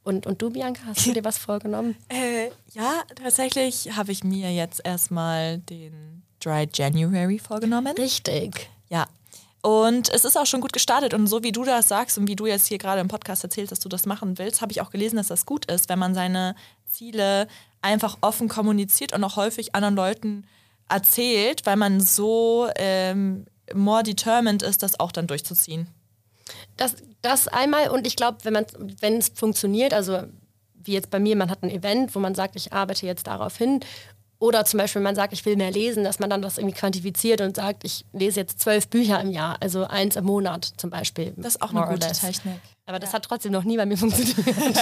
Und, 0.03 0.26
und 0.26 0.42
du, 0.42 0.50
Bianca, 0.50 0.81
hast 0.87 1.07
du 1.07 1.12
dir 1.12 1.24
was 1.24 1.38
vorgenommen? 1.38 1.96
Äh, 2.09 2.50
ja, 2.72 3.03
tatsächlich 3.14 3.96
habe 3.96 4.12
ich 4.12 4.24
mir 4.24 4.53
jetzt 4.53 4.81
erstmal 4.85 5.59
den 5.59 6.22
Dry 6.42 6.68
January 6.72 7.38
vorgenommen. 7.38 7.94
Richtig. 7.96 8.68
Und 9.62 10.09
es 10.12 10.25
ist 10.25 10.38
auch 10.38 10.46
schon 10.46 10.61
gut 10.61 10.73
gestartet. 10.73 11.12
Und 11.12 11.27
so 11.27 11.42
wie 11.42 11.53
du 11.53 11.64
das 11.64 11.88
sagst 11.88 12.16
und 12.16 12.27
wie 12.29 12.37
du 12.37 12.46
jetzt 12.46 12.66
hier 12.66 12.79
gerade 12.79 13.01
im 13.01 13.09
Podcast 13.09 13.44
erzählst, 13.44 13.73
dass 13.73 13.81
du 13.81 13.88
das 13.88 14.07
machen 14.07 14.38
willst, 14.38 14.62
habe 14.62 14.73
ich 14.73 14.81
auch 14.81 14.90
gelesen, 14.90 15.16
dass 15.16 15.29
das 15.29 15.44
gut 15.44 15.70
ist, 15.70 15.88
wenn 15.88 15.99
man 15.99 16.14
seine 16.14 16.55
Ziele 16.90 17.46
einfach 17.83 18.18
offen 18.20 18.49
kommuniziert 18.49 19.12
und 19.12 19.23
auch 19.25 19.37
häufig 19.37 19.75
anderen 19.75 19.96
Leuten 19.96 20.46
erzählt, 20.88 21.66
weil 21.66 21.77
man 21.77 22.01
so 22.01 22.68
ähm, 22.77 23.46
more 23.75 24.03
determined 24.03 24.62
ist, 24.62 24.83
das 24.83 24.99
auch 24.99 25.12
dann 25.12 25.27
durchzuziehen. 25.27 25.88
Das, 26.77 26.96
das 27.23 27.46
einmal 27.49 27.90
und 27.90 28.07
ich 28.07 28.16
glaube, 28.16 28.38
wenn 28.44 29.18
es 29.18 29.29
funktioniert, 29.35 29.94
also 29.94 30.23
wie 30.75 30.92
jetzt 30.92 31.11
bei 31.11 31.20
mir, 31.20 31.37
man 31.37 31.51
hat 31.51 31.62
ein 31.62 31.70
Event, 31.70 32.14
wo 32.14 32.18
man 32.18 32.35
sagt, 32.35 32.57
ich 32.57 32.73
arbeite 32.73 33.07
jetzt 33.07 33.27
darauf 33.27 33.57
hin 33.57 33.81
oder 34.40 34.64
zum 34.64 34.79
Beispiel, 34.79 35.03
man 35.03 35.14
sagt, 35.14 35.35
ich 35.35 35.44
will 35.44 35.55
mehr 35.55 35.70
lesen, 35.70 36.03
dass 36.03 36.18
man 36.18 36.31
dann 36.31 36.40
das 36.40 36.57
irgendwie 36.57 36.74
quantifiziert 36.74 37.42
und 37.42 37.57
sagt, 37.57 37.85
ich 37.85 38.07
lese 38.14 38.40
jetzt 38.40 38.59
zwölf 38.59 38.88
Bücher 38.88 39.20
im 39.20 39.31
Jahr, 39.31 39.59
also 39.61 39.85
eins 39.85 40.16
im 40.16 40.24
Monat 40.24 40.72
zum 40.79 40.88
Beispiel. 40.88 41.35
Das 41.37 41.57
ist 41.57 41.62
auch 41.62 41.74
eine 41.74 41.87
gute 41.87 42.11
Technik. 42.11 42.59
Aber 42.87 42.98
das 42.98 43.11
ja. 43.11 43.16
hat 43.16 43.26
trotzdem 43.26 43.53
noch 43.53 43.64
nie 43.64 43.76
bei 43.76 43.85
mir 43.85 43.98
funktioniert. 43.98 44.38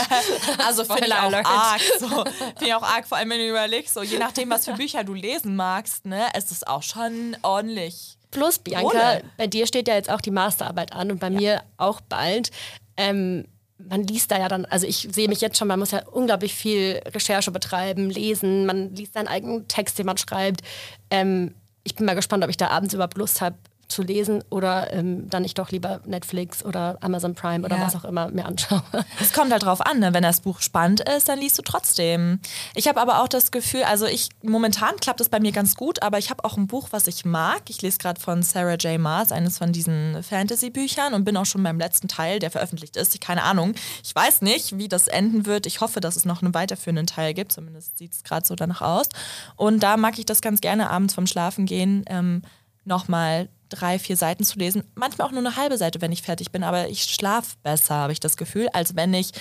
also 0.64 0.85
finde 0.85 1.09
ich 1.09 1.12
auch 1.12 1.33
arg. 1.33 1.81
So. 1.99 2.07
Finde 2.07 2.66
ich 2.66 2.75
auch 2.75 2.85
arg, 2.85 3.09
vor 3.09 3.18
allem 3.18 3.31
wenn 3.31 3.40
du 3.40 3.49
überlegst, 3.49 3.94
so, 3.94 4.03
je 4.03 4.18
nachdem, 4.18 4.49
was 4.49 4.64
für 4.64 4.75
Bücher 4.75 5.03
du 5.03 5.12
lesen 5.12 5.57
magst, 5.57 6.07
ne, 6.07 6.29
ist 6.37 6.53
es 6.53 6.64
auch 6.64 6.85
schon 6.85 7.37
ordentlich. 7.42 8.16
Plus, 8.31 8.61
Bianca, 8.61 8.87
Ohne. 8.87 9.25
bei 9.37 9.49
dir 9.49 9.66
steht 9.66 9.88
ja 9.88 9.94
jetzt 9.94 10.09
auch 10.09 10.21
die 10.21 10.31
Masterarbeit 10.31 10.92
an 10.92 11.11
und 11.11 11.18
bei 11.18 11.31
ja. 11.31 11.38
mir 11.38 11.62
auch 11.79 12.01
bald. 12.01 12.51
Ähm, 12.97 13.47
man 13.79 14.03
liest 14.03 14.31
da 14.31 14.38
ja 14.38 14.49
dann, 14.49 14.64
also 14.64 14.87
ich 14.87 15.09
sehe 15.12 15.29
mich 15.29 15.41
jetzt 15.41 15.57
schon, 15.57 15.69
man 15.69 15.79
muss 15.79 15.93
ja 15.93 16.05
unglaublich 16.07 16.55
viel 16.55 17.01
Recherche 17.07 17.51
betreiben, 17.51 18.11
lesen, 18.11 18.67
man 18.67 18.95
liest 18.95 19.14
seinen 19.14 19.29
eigenen 19.29 19.69
Text, 19.69 19.99
den 19.99 20.07
man 20.07 20.19
schreibt. 20.19 20.62
Ähm, 21.11 21.55
ich 21.85 21.95
bin 21.95 22.07
mal 22.07 22.14
gespannt, 22.14 22.45
ob 22.45 22.51
ich 22.51 22.57
da 22.57 22.69
abends 22.69 22.95
überhaupt 22.95 23.17
Lust 23.17 23.41
habe, 23.41 23.57
zu 23.88 24.03
lesen 24.03 24.44
oder 24.51 24.92
ähm, 24.92 25.29
dann 25.31 25.44
ich 25.44 25.55
doch 25.55 25.70
lieber 25.70 26.01
Netflix 26.05 26.64
oder 26.64 26.98
Amazon 27.01 27.35
Prime 27.35 27.64
oder 27.64 27.77
ja. 27.77 27.87
was 27.87 27.96
auch 27.96 28.05
immer 28.05 28.29
mir 28.29 28.44
anschaue. 28.44 28.83
Es 29.20 29.33
kommt 29.33 29.51
halt 29.53 29.62
drauf 29.62 29.81
an, 29.81 29.98
ne? 29.98 30.14
wenn 30.14 30.22
das 30.22 30.40
Buch 30.40 30.61
spannend 30.61 31.01
ist, 31.01 31.29
dann 31.29 31.38
liest 31.38 31.59
du 31.59 31.62
trotzdem. 31.62 32.40
Ich 32.74 32.87
habe 32.87 33.01
aber 33.01 33.22
auch 33.22 33.29
das 33.29 33.51
Gefühl, 33.51 33.83
also 33.85 34.07
ich 34.07 34.29
momentan 34.42 34.96
klappt 34.96 35.20
es 35.20 35.29
bei 35.29 35.40
mir 35.40 35.53
ganz 35.53 35.74
gut, 35.74 36.03
aber 36.03 36.18
ich 36.18 36.31
habe 36.31 36.44
auch 36.44 36.57
ein 36.57 36.66
Buch, 36.66 36.88
was 36.90 37.07
ich 37.07 37.24
mag. 37.24 37.62
Ich 37.68 37.83
lese 37.83 37.98
gerade 37.98 38.20
von 38.20 38.42
Sarah 38.42 38.74
J. 38.74 38.98
Maas, 39.01 39.33
eines 39.33 39.59
von 39.59 39.72
diesen 39.72 40.22
Fantasy-Büchern 40.22 41.14
und 41.14 41.24
bin 41.24 41.37
auch 41.37 41.46
schon 41.46 41.62
beim 41.62 41.79
letzten 41.79 42.09
Teil, 42.09 42.38
der 42.38 42.51
veröffentlicht 42.51 42.96
ist. 42.96 43.14
Ich, 43.14 43.20
keine 43.20 43.42
Ahnung. 43.42 43.74
Ich 44.05 44.14
weiß 44.14 44.42
nicht, 44.42 44.77
wie 44.79 44.88
das 44.88 45.09
enden 45.09 45.46
wird. 45.46 45.66
Ich 45.66 45.81
hoffe, 45.81 46.01
dass 46.01 46.16
es 46.16 46.24
noch 46.24 46.42
einen 46.42 46.55
weiterführenden 46.55 47.07
Teil 47.07 47.35
gibt. 47.35 47.53
Zumindest 47.53 47.98
sieht 47.98 48.12
es 48.12 48.22
gerade 48.22 48.46
so 48.46 48.55
danach 48.55 48.83
aus. 48.83 49.09
Und 49.57 49.83
da 49.83 49.96
mag 49.96 50.18
ich 50.18 50.27
das 50.27 50.40
ganz 50.40 50.61
gerne 50.61 50.90
abends 50.90 51.14
vom 51.14 51.27
Schlafengehen 51.27 52.05
ähm, 52.09 52.42
nochmal 52.85 53.48
drei, 53.68 53.98
vier 53.98 54.16
Seiten 54.16 54.44
zu 54.44 54.59
lesen. 54.59 54.85
Manchmal 54.94 55.26
auch 55.26 55.33
nur 55.33 55.40
eine 55.40 55.57
halbe 55.57 55.78
Seite, 55.78 56.00
wenn 56.00 56.12
ich 56.12 56.22
fertig 56.22 56.50
bin, 56.50 56.64
aber 56.64 56.88
ich 56.88 57.04
schlafe 57.04 57.57
besser, 57.62 57.94
habe 57.94 58.12
ich 58.12 58.20
das 58.20 58.37
Gefühl, 58.37 58.68
als 58.72 58.96
wenn 58.96 59.14
ich 59.14 59.33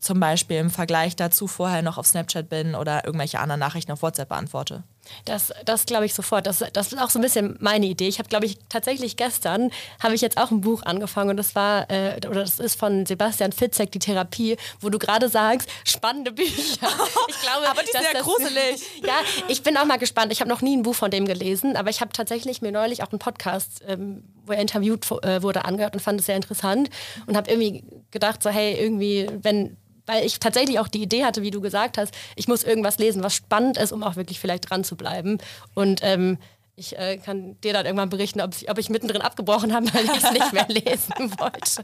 zum 0.00 0.20
Beispiel 0.20 0.58
im 0.58 0.70
Vergleich 0.70 1.16
dazu 1.16 1.46
vorher 1.46 1.82
noch 1.82 1.98
auf 1.98 2.06
Snapchat 2.06 2.48
bin 2.48 2.74
oder 2.74 3.04
irgendwelche 3.04 3.40
anderen 3.40 3.60
Nachrichten 3.60 3.92
auf 3.92 4.02
WhatsApp 4.02 4.28
beantworte. 4.28 4.84
Das, 5.24 5.52
das 5.64 5.86
glaube 5.86 6.06
ich 6.06 6.14
sofort. 6.14 6.46
Das, 6.46 6.64
das 6.72 6.92
ist 6.92 6.98
auch 6.98 7.10
so 7.10 7.18
ein 7.18 7.22
bisschen 7.22 7.56
meine 7.60 7.86
Idee. 7.86 8.08
Ich 8.08 8.18
habe, 8.18 8.28
glaube 8.28 8.46
ich, 8.46 8.58
tatsächlich 8.68 9.16
gestern 9.16 9.70
habe 10.00 10.14
ich 10.14 10.20
jetzt 10.20 10.38
auch 10.38 10.50
ein 10.50 10.60
Buch 10.60 10.82
angefangen 10.82 11.30
und 11.30 11.36
das 11.36 11.54
war, 11.54 11.90
äh, 11.90 12.16
oder 12.26 12.40
das 12.40 12.58
ist 12.58 12.78
von 12.78 13.06
Sebastian 13.06 13.52
Fitzek, 13.52 13.92
die 13.92 13.98
Therapie, 13.98 14.56
wo 14.80 14.90
du 14.90 14.98
gerade 14.98 15.28
sagst, 15.28 15.68
spannende 15.84 16.32
Bücher. 16.32 16.88
Ich 17.28 17.40
glaube, 17.42 17.68
aber 17.68 17.82
die 17.82 17.90
sind 17.90 18.04
ja 18.12 18.20
gruselig. 18.20 18.80
ja, 19.02 19.14
ich 19.48 19.62
bin 19.62 19.76
auch 19.76 19.84
mal 19.84 19.98
gespannt. 19.98 20.32
Ich 20.32 20.40
habe 20.40 20.48
noch 20.48 20.62
nie 20.62 20.76
ein 20.76 20.82
Buch 20.82 20.94
von 20.94 21.10
dem 21.10 21.26
gelesen, 21.26 21.76
aber 21.76 21.90
ich 21.90 22.00
habe 22.00 22.12
tatsächlich 22.12 22.62
mir 22.62 22.72
neulich 22.72 23.02
auch 23.02 23.10
einen 23.10 23.18
Podcast, 23.18 23.82
ähm, 23.86 24.24
wo 24.44 24.52
er 24.52 24.60
interviewt 24.60 25.10
äh, 25.22 25.42
wurde, 25.42 25.64
angehört 25.64 25.94
und 25.94 26.00
fand 26.00 26.20
es 26.20 26.26
sehr 26.26 26.36
interessant 26.36 26.90
und 27.26 27.36
habe 27.36 27.50
irgendwie 27.50 27.84
gedacht, 28.10 28.42
so 28.42 28.50
hey, 28.50 28.74
irgendwie, 28.74 29.28
wenn 29.42 29.76
weil 30.08 30.24
ich 30.24 30.40
tatsächlich 30.40 30.78
auch 30.80 30.88
die 30.88 31.02
Idee 31.02 31.24
hatte, 31.24 31.42
wie 31.42 31.50
du 31.50 31.60
gesagt 31.60 31.98
hast, 31.98 32.14
ich 32.34 32.48
muss 32.48 32.64
irgendwas 32.64 32.98
lesen, 32.98 33.22
was 33.22 33.34
spannend 33.34 33.76
ist, 33.76 33.92
um 33.92 34.02
auch 34.02 34.16
wirklich 34.16 34.40
vielleicht 34.40 34.68
dran 34.68 34.82
zu 34.82 34.96
bleiben. 34.96 35.38
Und 35.74 36.00
ähm, 36.02 36.38
ich 36.76 36.96
äh, 36.96 37.18
kann 37.18 37.60
dir 37.60 37.72
dann 37.72 37.84
irgendwann 37.84 38.08
berichten, 38.08 38.40
ob 38.40 38.54
ich, 38.54 38.70
ob 38.70 38.78
ich 38.78 38.88
mittendrin 38.88 39.20
abgebrochen 39.20 39.74
habe, 39.74 39.86
weil 39.94 40.04
ich 40.04 40.24
es 40.24 40.32
nicht 40.32 40.52
mehr 40.52 40.66
lesen 40.68 41.14
wollte. 41.38 41.82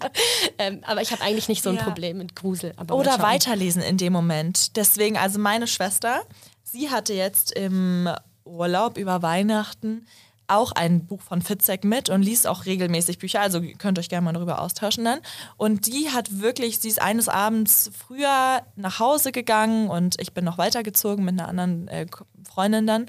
Ähm, 0.58 0.80
aber 0.87 1.02
ich 1.02 1.12
habe 1.12 1.22
eigentlich 1.22 1.48
nicht 1.48 1.62
so 1.62 1.70
ein 1.70 1.76
ja. 1.76 1.82
Problem 1.82 2.18
mit 2.18 2.34
Grusel. 2.34 2.72
Oder 2.90 3.20
weiterlesen 3.20 3.82
in 3.82 3.98
dem 3.98 4.12
Moment. 4.12 4.76
Deswegen, 4.76 5.18
also 5.18 5.38
meine 5.38 5.66
Schwester, 5.66 6.22
sie 6.62 6.90
hatte 6.90 7.12
jetzt 7.12 7.52
im 7.52 8.08
Urlaub 8.44 8.96
über 8.96 9.20
Weihnachten 9.22 10.06
auch 10.46 10.72
ein 10.72 11.07
Buch 11.07 11.22
von 11.22 11.42
Fitzek 11.42 11.85
mit 11.85 12.11
und 12.11 12.22
liest 12.22 12.46
auch 12.46 12.66
regelmäßig 12.66 13.18
Bücher, 13.18 13.40
also 13.40 13.61
könnt 13.78 13.98
euch 13.98 14.09
gerne 14.09 14.24
mal 14.24 14.33
darüber 14.33 14.61
austauschen 14.61 15.04
dann. 15.04 15.20
Und 15.57 15.87
die 15.87 16.11
hat 16.11 16.40
wirklich, 16.40 16.78
sie 16.78 16.88
ist 16.88 17.00
eines 17.00 17.28
Abends 17.28 17.90
früher 17.96 18.62
nach 18.76 18.98
Hause 18.98 19.33
gegangen 19.33 19.88
und 19.88 20.20
ich 20.20 20.33
bin 20.33 20.44
noch 20.44 20.59
weitergezogen 20.59 21.24
mit 21.24 21.38
einer 21.38 21.48
anderen 21.48 21.88
äh, 21.88 22.07
Freundin 22.44 22.87
dann. 22.87 23.07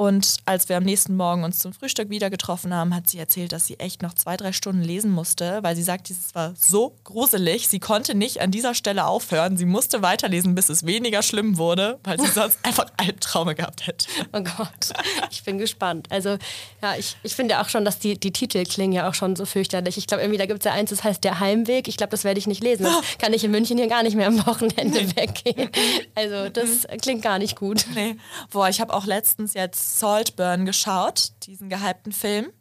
Und 0.00 0.36
als 0.44 0.68
wir 0.68 0.76
am 0.76 0.84
nächsten 0.84 1.16
Morgen 1.16 1.42
uns 1.42 1.58
zum 1.58 1.72
Frühstück 1.72 2.08
wieder 2.08 2.30
getroffen 2.30 2.72
haben, 2.72 2.94
hat 2.94 3.10
sie 3.10 3.18
erzählt, 3.18 3.50
dass 3.50 3.66
sie 3.66 3.80
echt 3.80 4.00
noch 4.00 4.14
zwei, 4.14 4.36
drei 4.36 4.52
Stunden 4.52 4.80
lesen 4.80 5.10
musste, 5.10 5.58
weil 5.62 5.74
sie 5.74 5.82
sagt, 5.82 6.08
es 6.08 6.36
war 6.36 6.54
so 6.56 6.94
gruselig. 7.02 7.66
Sie 7.66 7.80
konnte 7.80 8.14
nicht 8.14 8.40
an 8.40 8.52
dieser 8.52 8.74
Stelle 8.74 9.06
aufhören. 9.06 9.56
Sie 9.56 9.64
musste 9.64 10.00
weiterlesen, 10.00 10.54
bis 10.54 10.68
es 10.68 10.86
weniger 10.86 11.20
schlimm 11.22 11.58
wurde, 11.58 11.98
weil 12.04 12.16
sie 12.20 12.28
sonst 12.28 12.60
einfach 12.62 12.86
Albtraume 12.96 13.56
gehabt 13.56 13.88
hätte. 13.88 14.06
Oh 14.32 14.40
Gott, 14.40 14.92
ich 15.32 15.42
bin 15.42 15.58
gespannt. 15.58 16.06
Also 16.10 16.38
ja, 16.80 16.94
ich, 16.96 17.16
ich 17.24 17.34
finde 17.34 17.60
auch 17.60 17.68
schon, 17.68 17.84
dass 17.84 17.98
die, 17.98 18.16
die 18.16 18.32
Titel 18.32 18.62
klingen 18.62 18.92
ja 18.92 19.08
auch 19.08 19.14
schon 19.14 19.34
so 19.34 19.46
fürchterlich. 19.46 19.98
Ich 19.98 20.06
glaube, 20.06 20.22
irgendwie, 20.22 20.38
da 20.38 20.46
gibt 20.46 20.60
es 20.60 20.64
ja 20.64 20.74
eins, 20.74 20.90
das 20.90 21.02
heißt 21.02 21.24
Der 21.24 21.40
Heimweg. 21.40 21.88
Ich 21.88 21.96
glaube, 21.96 22.12
das 22.12 22.22
werde 22.22 22.38
ich 22.38 22.46
nicht 22.46 22.62
lesen. 22.62 22.84
Das 22.84 23.02
kann 23.18 23.32
ich 23.32 23.42
in 23.42 23.50
München 23.50 23.76
hier 23.76 23.88
gar 23.88 24.04
nicht 24.04 24.14
mehr 24.14 24.28
am 24.28 24.46
Wochenende 24.46 25.00
weggehen. 25.16 25.70
Also 26.14 26.48
das 26.48 26.86
klingt 27.00 27.22
gar 27.22 27.38
nicht 27.38 27.56
gut. 27.56 27.86
Nee. 27.94 28.16
Boah, 28.50 28.68
ich 28.68 28.80
habe 28.80 28.92
auch 28.92 29.06
letztens 29.06 29.54
jetzt 29.54 29.87
Saltburn 29.88 30.66
geschaut, 30.66 31.32
diesen 31.44 31.68
gehypten 31.68 32.12
Film. 32.12 32.52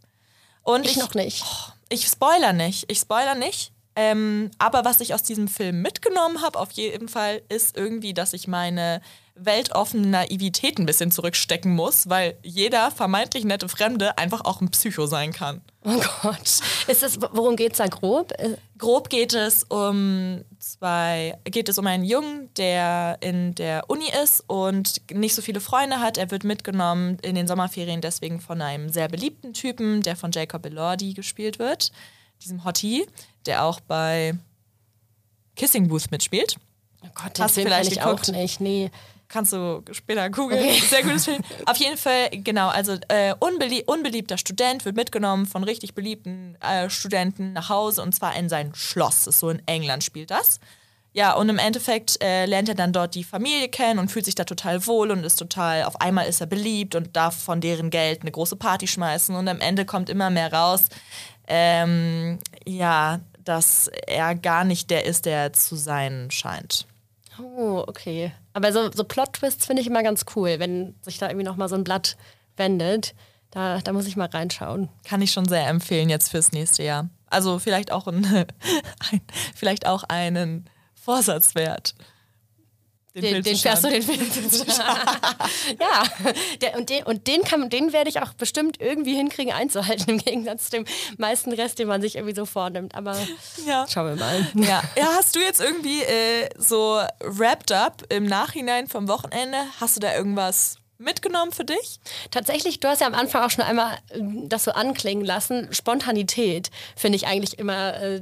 Und 0.64 0.86
ich, 0.86 0.92
ich 0.92 0.98
noch 0.98 1.14
nicht. 1.14 1.44
Oh, 1.46 1.72
ich 1.90 2.08
spoiler 2.08 2.54
nicht. 2.54 2.86
Ich 2.90 3.00
spoiler 3.00 3.36
nicht. 3.36 3.72
Ähm, 3.96 4.52
aber 4.60 4.86
was 4.86 5.02
ich 5.02 5.14
aus 5.14 5.24
diesem 5.24 5.48
Film 5.48 5.82
mitgenommen 5.82 6.42
habe, 6.42 6.60
auf 6.60 6.72
jeden 6.72 7.10
Fall, 7.10 7.42
ist 7.50 7.76
irgendwie, 7.76 8.14
dass 8.14 8.34
ich 8.34 8.48
meine 8.48 9.02
weltoffene 9.40 10.08
Naivität 10.08 10.80
ein 10.80 10.86
bisschen 10.86 11.12
zurückstecken 11.12 11.74
muss, 11.74 12.10
weil 12.10 12.38
jeder 12.44 12.92
vermeintlich 12.92 13.46
nette 13.46 13.70
Fremde 13.70 14.18
einfach 14.18 14.42
auch 14.46 14.62
ein 14.62 14.70
Psycho 14.70 15.06
sein 15.06 15.32
kann. 15.32 15.62
Oh 15.84 16.02
Gott. 16.22 16.62
Ist 16.88 17.04
das, 17.04 17.20
worum 17.22 17.56
geht 17.56 17.74
es 17.74 17.78
da 17.78 17.88
grob? 17.88 18.34
Äh, 18.38 18.58
grob 18.78 19.10
geht 19.10 19.34
es 19.34 19.64
um 19.64 20.44
zwei, 20.60 21.38
geht 21.46 21.70
es 21.70 21.78
um 21.78 21.88
einen 21.88 22.04
Jungen, 22.04 22.54
der 22.56 23.18
in 23.22 23.56
der 23.56 23.90
Uni 23.90 24.10
ist 24.24 24.44
und 24.48 25.02
nicht 25.12 25.36
so 25.36 25.42
viele 25.42 25.62
Freunde 25.62 26.00
hat. 26.00 26.18
Er 26.18 26.32
wird 26.32 26.44
mitgenommen 26.44 27.18
in 27.22 27.36
den 27.36 27.48
Sommerferien 27.48 28.02
deswegen 28.02 28.42
von 28.42 28.62
einem 28.62 28.90
sehr 28.90 29.08
beliebten 29.08 29.54
Typen, 29.54 30.02
der 30.02 30.16
von 30.16 30.32
Jacob 30.32 30.66
Elordi 30.66 31.14
gespielt 31.14 31.60
wird, 31.60 31.92
diesem 32.44 32.66
Hottie, 32.66 33.06
der 33.46 33.64
auch 33.64 33.80
bei 33.80 34.36
Kissing 35.56 35.88
Booth 35.88 36.12
mitspielt. 36.12 36.58
Oh 37.04 37.10
Gott, 37.14 37.40
das 37.40 37.54
vielleicht 37.54 37.92
ich 37.92 38.02
auch 38.02 38.28
nicht. 38.28 38.60
Nee 38.60 38.92
kannst 39.28 39.54
du 39.54 39.84
später 39.92 40.30
googeln. 40.30 40.64
Okay. 40.64 40.82
Sehr 40.90 41.04
gutes 41.04 41.26
Film. 41.26 41.42
Auf 41.66 41.78
jeden 41.78 41.98
Fall, 41.98 42.30
genau, 42.32 42.70
also 42.70 42.98
äh, 43.08 43.34
unbelie 43.40 43.84
unbeliebter 43.86 44.38
Student 44.38 44.86
wird 44.86 44.96
mitgenommen 44.96 45.46
von 45.46 45.64
richtig 45.64 45.94
beliebten 45.94 46.58
äh, 46.62 46.90
Studenten 46.90 47.54
nach 47.54 47.70
Hause 47.70 48.02
und 48.02 48.14
zwar 48.14 48.36
in 48.36 48.50
sein 48.50 48.74
Schloss. 48.76 49.26
Das 49.26 49.36
ist 49.36 49.40
so 49.40 49.50
in 49.50 49.62
England 49.68 50.04
spielt 50.04 50.32
das. 50.32 50.60
Ja, 51.14 51.34
und 51.34 51.50
im 51.50 51.58
Endeffekt 51.58 52.22
äh, 52.22 52.46
lernt 52.46 52.70
er 52.70 52.76
dann 52.76 52.94
dort 52.94 53.16
die 53.16 53.24
Familie 53.24 53.70
kennen 53.70 53.98
und 53.98 54.12
fühlt 54.12 54.26
sich 54.26 54.36
da 54.36 54.44
total 54.44 54.86
wohl 54.86 55.10
und 55.10 55.24
ist 55.24 55.38
total, 55.38 55.84
auf 55.86 56.00
einmal 56.00 56.28
ist 56.28 56.42
er 56.42 56.48
beliebt 56.48 56.94
und 56.94 57.16
darf 57.16 57.36
von 57.36 57.60
deren 57.60 57.90
Geld 57.90 58.22
eine 58.22 58.32
große 58.32 58.56
Party 58.56 58.86
schmeißen 58.86 59.36
und 59.36 59.48
am 59.48 59.60
Ende 59.60 59.86
kommt 59.86 60.10
immer 60.10 60.30
mehr 60.30 60.54
raus, 60.54 60.84
ähm, 61.48 62.38
ja, 62.68 63.22
dass 63.44 63.90
er 64.06 64.36
gar 64.36 64.64
nicht 64.64 64.92
der 64.92 65.06
ist, 65.06 65.26
der 65.26 65.54
zu 65.54 65.76
sein 65.76 66.30
scheint. 66.30 66.86
Oh, 67.40 67.84
okay. 67.88 68.32
Aber 68.54 68.72
so, 68.72 68.92
so 68.92 69.04
Plot-Twists 69.04 69.66
finde 69.66 69.82
ich 69.82 69.88
immer 69.88 70.04
ganz 70.04 70.26
cool, 70.36 70.60
wenn 70.60 70.96
sich 71.02 71.18
da 71.18 71.28
irgendwie 71.28 71.46
nochmal 71.46 71.70
so 71.70 71.76
ein 71.76 71.84
Blatt 71.84 72.18
wendet. 72.56 73.14
Da, 73.52 73.80
da 73.80 73.94
muss 73.94 74.08
ich 74.08 74.18
mal 74.18 74.28
reinschauen. 74.28 74.90
Kann 75.04 75.22
ich 75.22 75.32
schon 75.32 75.48
sehr 75.48 75.68
empfehlen 75.68 76.10
jetzt 76.10 76.30
fürs 76.30 76.52
nächste 76.52 76.84
Jahr. 76.84 77.10
Also 77.30 77.60
vielleicht 77.60 77.92
auch, 77.92 78.08
ein, 78.08 78.26
ein 79.12 79.22
vielleicht 79.56 79.88
auch 79.88 80.04
einen 80.04 80.70
Vorsatz 80.94 81.56
wert 81.56 81.96
den, 83.22 83.34
den, 83.36 83.44
den 83.44 83.58
fährst 83.58 83.84
du 83.84 83.90
den 83.90 84.02
Film 84.02 84.20
Ja, 85.80 86.04
der, 86.62 86.78
und 86.78 86.90
den, 86.90 87.04
und 87.04 87.28
den, 87.28 87.42
kann, 87.44 87.70
den 87.70 87.94
werde 87.94 88.10
ich 88.10 88.22
auch 88.22 88.34
bestimmt 88.34 88.80
irgendwie 88.80 89.16
hinkriegen 89.16 89.54
einzuhalten, 89.54 90.10
im 90.10 90.18
Gegensatz 90.20 90.66
zu 90.66 90.78
dem 90.78 90.86
meisten 91.18 91.52
Rest, 91.52 91.80
den 91.80 91.88
man 91.88 92.02
sich 92.02 92.16
irgendwie 92.16 92.36
so 92.36 92.46
vornimmt. 92.46 92.96
Aber 92.96 93.18
ja. 93.66 93.86
schauen 93.88 94.10
wir 94.10 94.16
mal. 94.16 94.48
Ja, 94.54 94.84
ja 94.96 95.10
hast 95.18 95.36
du 95.36 95.40
jetzt 95.40 95.62
irgendwie 95.62 96.02
äh, 96.02 96.50
so 96.58 97.02
wrapped 97.20 97.72
up 97.72 98.04
im 98.10 98.26
Nachhinein 98.26 98.88
vom 98.88 99.08
Wochenende? 99.08 99.58
Hast 99.80 99.96
du 99.96 100.00
da 100.00 100.16
irgendwas 100.16 100.78
mitgenommen 100.98 101.52
für 101.52 101.66
dich? 101.66 102.00
Tatsächlich, 102.32 102.80
du 102.80 102.88
hast 102.88 103.02
ja 103.02 103.08
am 103.08 103.14
Anfang 103.14 103.44
auch 103.44 103.50
schon 103.50 103.64
einmal 103.64 103.98
äh, 104.10 104.20
das 104.46 104.64
so 104.64 104.72
anklingen 104.72 105.26
lassen. 105.26 105.70
Spontanität 105.72 106.70
finde 106.96 107.16
ich 107.16 107.28
eigentlich 107.28 107.58
immer. 107.58 108.00
Äh, 108.00 108.22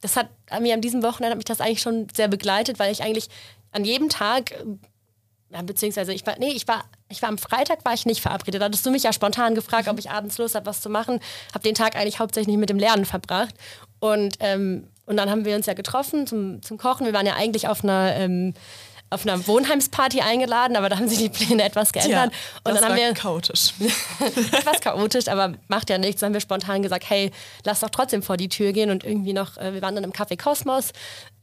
das 0.00 0.16
hat 0.16 0.30
mir 0.60 0.74
an 0.74 0.80
diesem 0.80 1.04
Wochenende 1.04 1.30
hat 1.30 1.38
mich 1.38 1.44
das 1.44 1.60
eigentlich 1.60 1.80
schon 1.80 2.08
sehr 2.12 2.26
begleitet, 2.26 2.80
weil 2.80 2.90
ich 2.90 3.04
eigentlich 3.04 3.28
an 3.72 3.84
jedem 3.84 4.08
Tag, 4.08 4.54
ja, 5.50 5.62
beziehungsweise 5.62 6.12
ich 6.12 6.26
war, 6.26 6.38
nee, 6.38 6.52
ich 6.52 6.66
war, 6.66 6.84
ich 7.08 7.20
war 7.20 7.28
am 7.28 7.38
Freitag 7.38 7.84
war 7.84 7.92
ich 7.92 8.06
nicht 8.06 8.22
verabredet. 8.22 8.60
Da 8.60 8.66
hattest 8.66 8.86
du 8.86 8.90
mich 8.90 9.02
ja 9.02 9.12
spontan 9.12 9.54
gefragt, 9.54 9.88
ob 9.88 9.98
ich 9.98 10.10
abends 10.10 10.38
Lust 10.38 10.54
habe, 10.54 10.66
was 10.66 10.80
zu 10.80 10.88
machen. 10.88 11.20
Habe 11.52 11.64
den 11.64 11.74
Tag 11.74 11.96
eigentlich 11.96 12.20
hauptsächlich 12.20 12.56
mit 12.56 12.70
dem 12.70 12.78
Lernen 12.78 13.04
verbracht. 13.04 13.54
Und, 14.00 14.36
ähm, 14.40 14.88
und 15.04 15.16
dann 15.16 15.30
haben 15.30 15.44
wir 15.44 15.54
uns 15.54 15.66
ja 15.66 15.74
getroffen 15.74 16.26
zum, 16.26 16.62
zum 16.62 16.78
Kochen. 16.78 17.04
Wir 17.04 17.12
waren 17.12 17.26
ja 17.26 17.34
eigentlich 17.34 17.68
auf 17.68 17.84
einer, 17.84 18.14
ähm, 18.16 18.54
auf 19.10 19.26
einer 19.26 19.46
Wohnheimsparty 19.46 20.22
eingeladen, 20.22 20.74
aber 20.74 20.88
da 20.88 20.96
haben 20.96 21.08
sie 21.08 21.18
die 21.18 21.28
Pläne 21.28 21.64
etwas 21.64 21.92
geändert. 21.92 22.32
Ja, 22.32 22.38
und 22.64 22.64
das 22.64 22.74
dann 22.80 22.84
haben 22.84 22.90
war 22.92 22.96
wir 22.96 23.12
chaotisch. 23.12 23.74
etwas 24.52 24.80
chaotisch, 24.80 25.28
aber 25.28 25.52
macht 25.68 25.90
ja 25.90 25.98
nichts. 25.98 26.20
Dann 26.20 26.28
haben 26.28 26.34
wir 26.34 26.40
spontan 26.40 26.82
gesagt, 26.82 27.10
hey, 27.10 27.30
lass 27.64 27.80
doch 27.80 27.90
trotzdem 27.90 28.22
vor 28.22 28.38
die 28.38 28.48
Tür 28.48 28.72
gehen 28.72 28.90
und 28.90 29.04
irgendwie 29.04 29.34
noch, 29.34 29.58
äh, 29.58 29.74
wir 29.74 29.82
waren 29.82 29.94
dann 29.94 30.04
im 30.04 30.12
Café 30.12 30.42
Kosmos. 30.42 30.92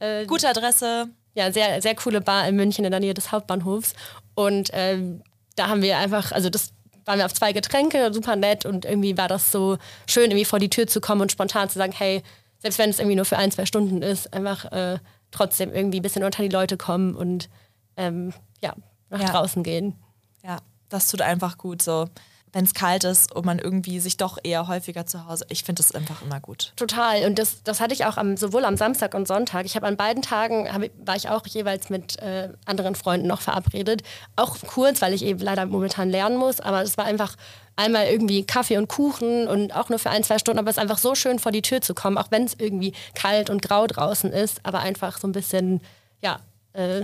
Äh, 0.00 0.26
Gute 0.26 0.48
Adresse. 0.48 1.10
Ja, 1.34 1.52
sehr, 1.52 1.80
sehr 1.82 1.94
coole 1.94 2.20
Bar 2.20 2.48
in 2.48 2.56
München 2.56 2.84
in 2.84 2.90
der 2.90 3.00
Nähe 3.00 3.14
des 3.14 3.32
Hauptbahnhofs. 3.32 3.94
Und 4.34 4.70
ähm, 4.72 5.22
da 5.56 5.68
haben 5.68 5.82
wir 5.82 5.98
einfach, 5.98 6.32
also 6.32 6.50
das 6.50 6.72
waren 7.04 7.18
wir 7.18 7.26
auf 7.26 7.34
zwei 7.34 7.52
Getränke, 7.52 8.12
super 8.12 8.36
nett 8.36 8.66
und 8.66 8.84
irgendwie 8.84 9.16
war 9.16 9.28
das 9.28 9.50
so 9.50 9.78
schön, 10.08 10.30
irgendwie 10.30 10.44
vor 10.44 10.58
die 10.58 10.70
Tür 10.70 10.86
zu 10.86 11.00
kommen 11.00 11.20
und 11.20 11.32
spontan 11.32 11.68
zu 11.68 11.78
sagen, 11.78 11.92
hey, 11.92 12.22
selbst 12.58 12.78
wenn 12.78 12.90
es 12.90 12.98
irgendwie 12.98 13.16
nur 13.16 13.24
für 13.24 13.38
ein, 13.38 13.50
zwei 13.50 13.66
Stunden 13.66 14.02
ist, 14.02 14.32
einfach 14.32 14.70
äh, 14.70 14.98
trotzdem 15.30 15.72
irgendwie 15.72 16.00
ein 16.00 16.02
bisschen 16.02 16.24
unter 16.24 16.42
die 16.42 16.48
Leute 16.48 16.76
kommen 16.76 17.14
und 17.14 17.48
ähm, 17.96 18.32
ja, 18.62 18.74
nach 19.08 19.20
Ja. 19.20 19.30
draußen 19.30 19.62
gehen. 19.62 19.96
Ja, 20.44 20.58
das 20.88 21.08
tut 21.08 21.22
einfach 21.22 21.58
gut 21.58 21.82
so. 21.82 22.08
Wenn 22.52 22.64
es 22.64 22.74
kalt 22.74 23.04
ist 23.04 23.32
und 23.34 23.46
man 23.46 23.58
irgendwie 23.58 24.00
sich 24.00 24.16
doch 24.16 24.38
eher 24.42 24.66
häufiger 24.66 25.06
zu 25.06 25.26
Hause. 25.26 25.46
Ich 25.48 25.62
finde 25.62 25.82
das 25.82 25.94
einfach 25.94 26.20
immer 26.22 26.40
gut. 26.40 26.72
Total. 26.76 27.24
Und 27.24 27.38
das, 27.38 27.62
das 27.62 27.80
hatte 27.80 27.94
ich 27.94 28.04
auch 28.06 28.16
am, 28.16 28.36
sowohl 28.36 28.64
am 28.64 28.76
Samstag 28.76 29.14
und 29.14 29.28
Sonntag. 29.28 29.66
Ich 29.66 29.76
habe 29.76 29.86
an 29.86 29.96
beiden 29.96 30.22
Tagen, 30.22 30.72
hab, 30.72 30.82
war 31.04 31.14
ich 31.14 31.28
auch 31.28 31.46
jeweils 31.46 31.90
mit 31.90 32.18
äh, 32.18 32.48
anderen 32.64 32.96
Freunden 32.96 33.28
noch 33.28 33.40
verabredet. 33.40 34.02
Auch 34.34 34.56
kurz, 34.66 35.00
weil 35.00 35.14
ich 35.14 35.24
eben 35.24 35.38
leider 35.38 35.64
momentan 35.66 36.10
lernen 36.10 36.38
muss. 36.38 36.60
Aber 36.60 36.82
es 36.82 36.98
war 36.98 37.04
einfach 37.04 37.36
einmal 37.76 38.06
irgendwie 38.06 38.44
Kaffee 38.44 38.78
und 38.78 38.88
Kuchen 38.88 39.46
und 39.46 39.74
auch 39.74 39.88
nur 39.88 39.98
für 39.98 40.10
ein, 40.10 40.24
zwei 40.24 40.38
Stunden. 40.38 40.58
Aber 40.58 40.70
es 40.70 40.76
ist 40.76 40.82
einfach 40.82 40.98
so 40.98 41.14
schön, 41.14 41.38
vor 41.38 41.52
die 41.52 41.62
Tür 41.62 41.80
zu 41.80 41.94
kommen, 41.94 42.18
auch 42.18 42.30
wenn 42.30 42.44
es 42.44 42.54
irgendwie 42.58 42.92
kalt 43.14 43.48
und 43.48 43.62
grau 43.62 43.86
draußen 43.86 44.32
ist. 44.32 44.60
Aber 44.64 44.80
einfach 44.80 45.18
so 45.18 45.28
ein 45.28 45.32
bisschen, 45.32 45.80
ja, 46.20 46.40
äh, 46.72 47.02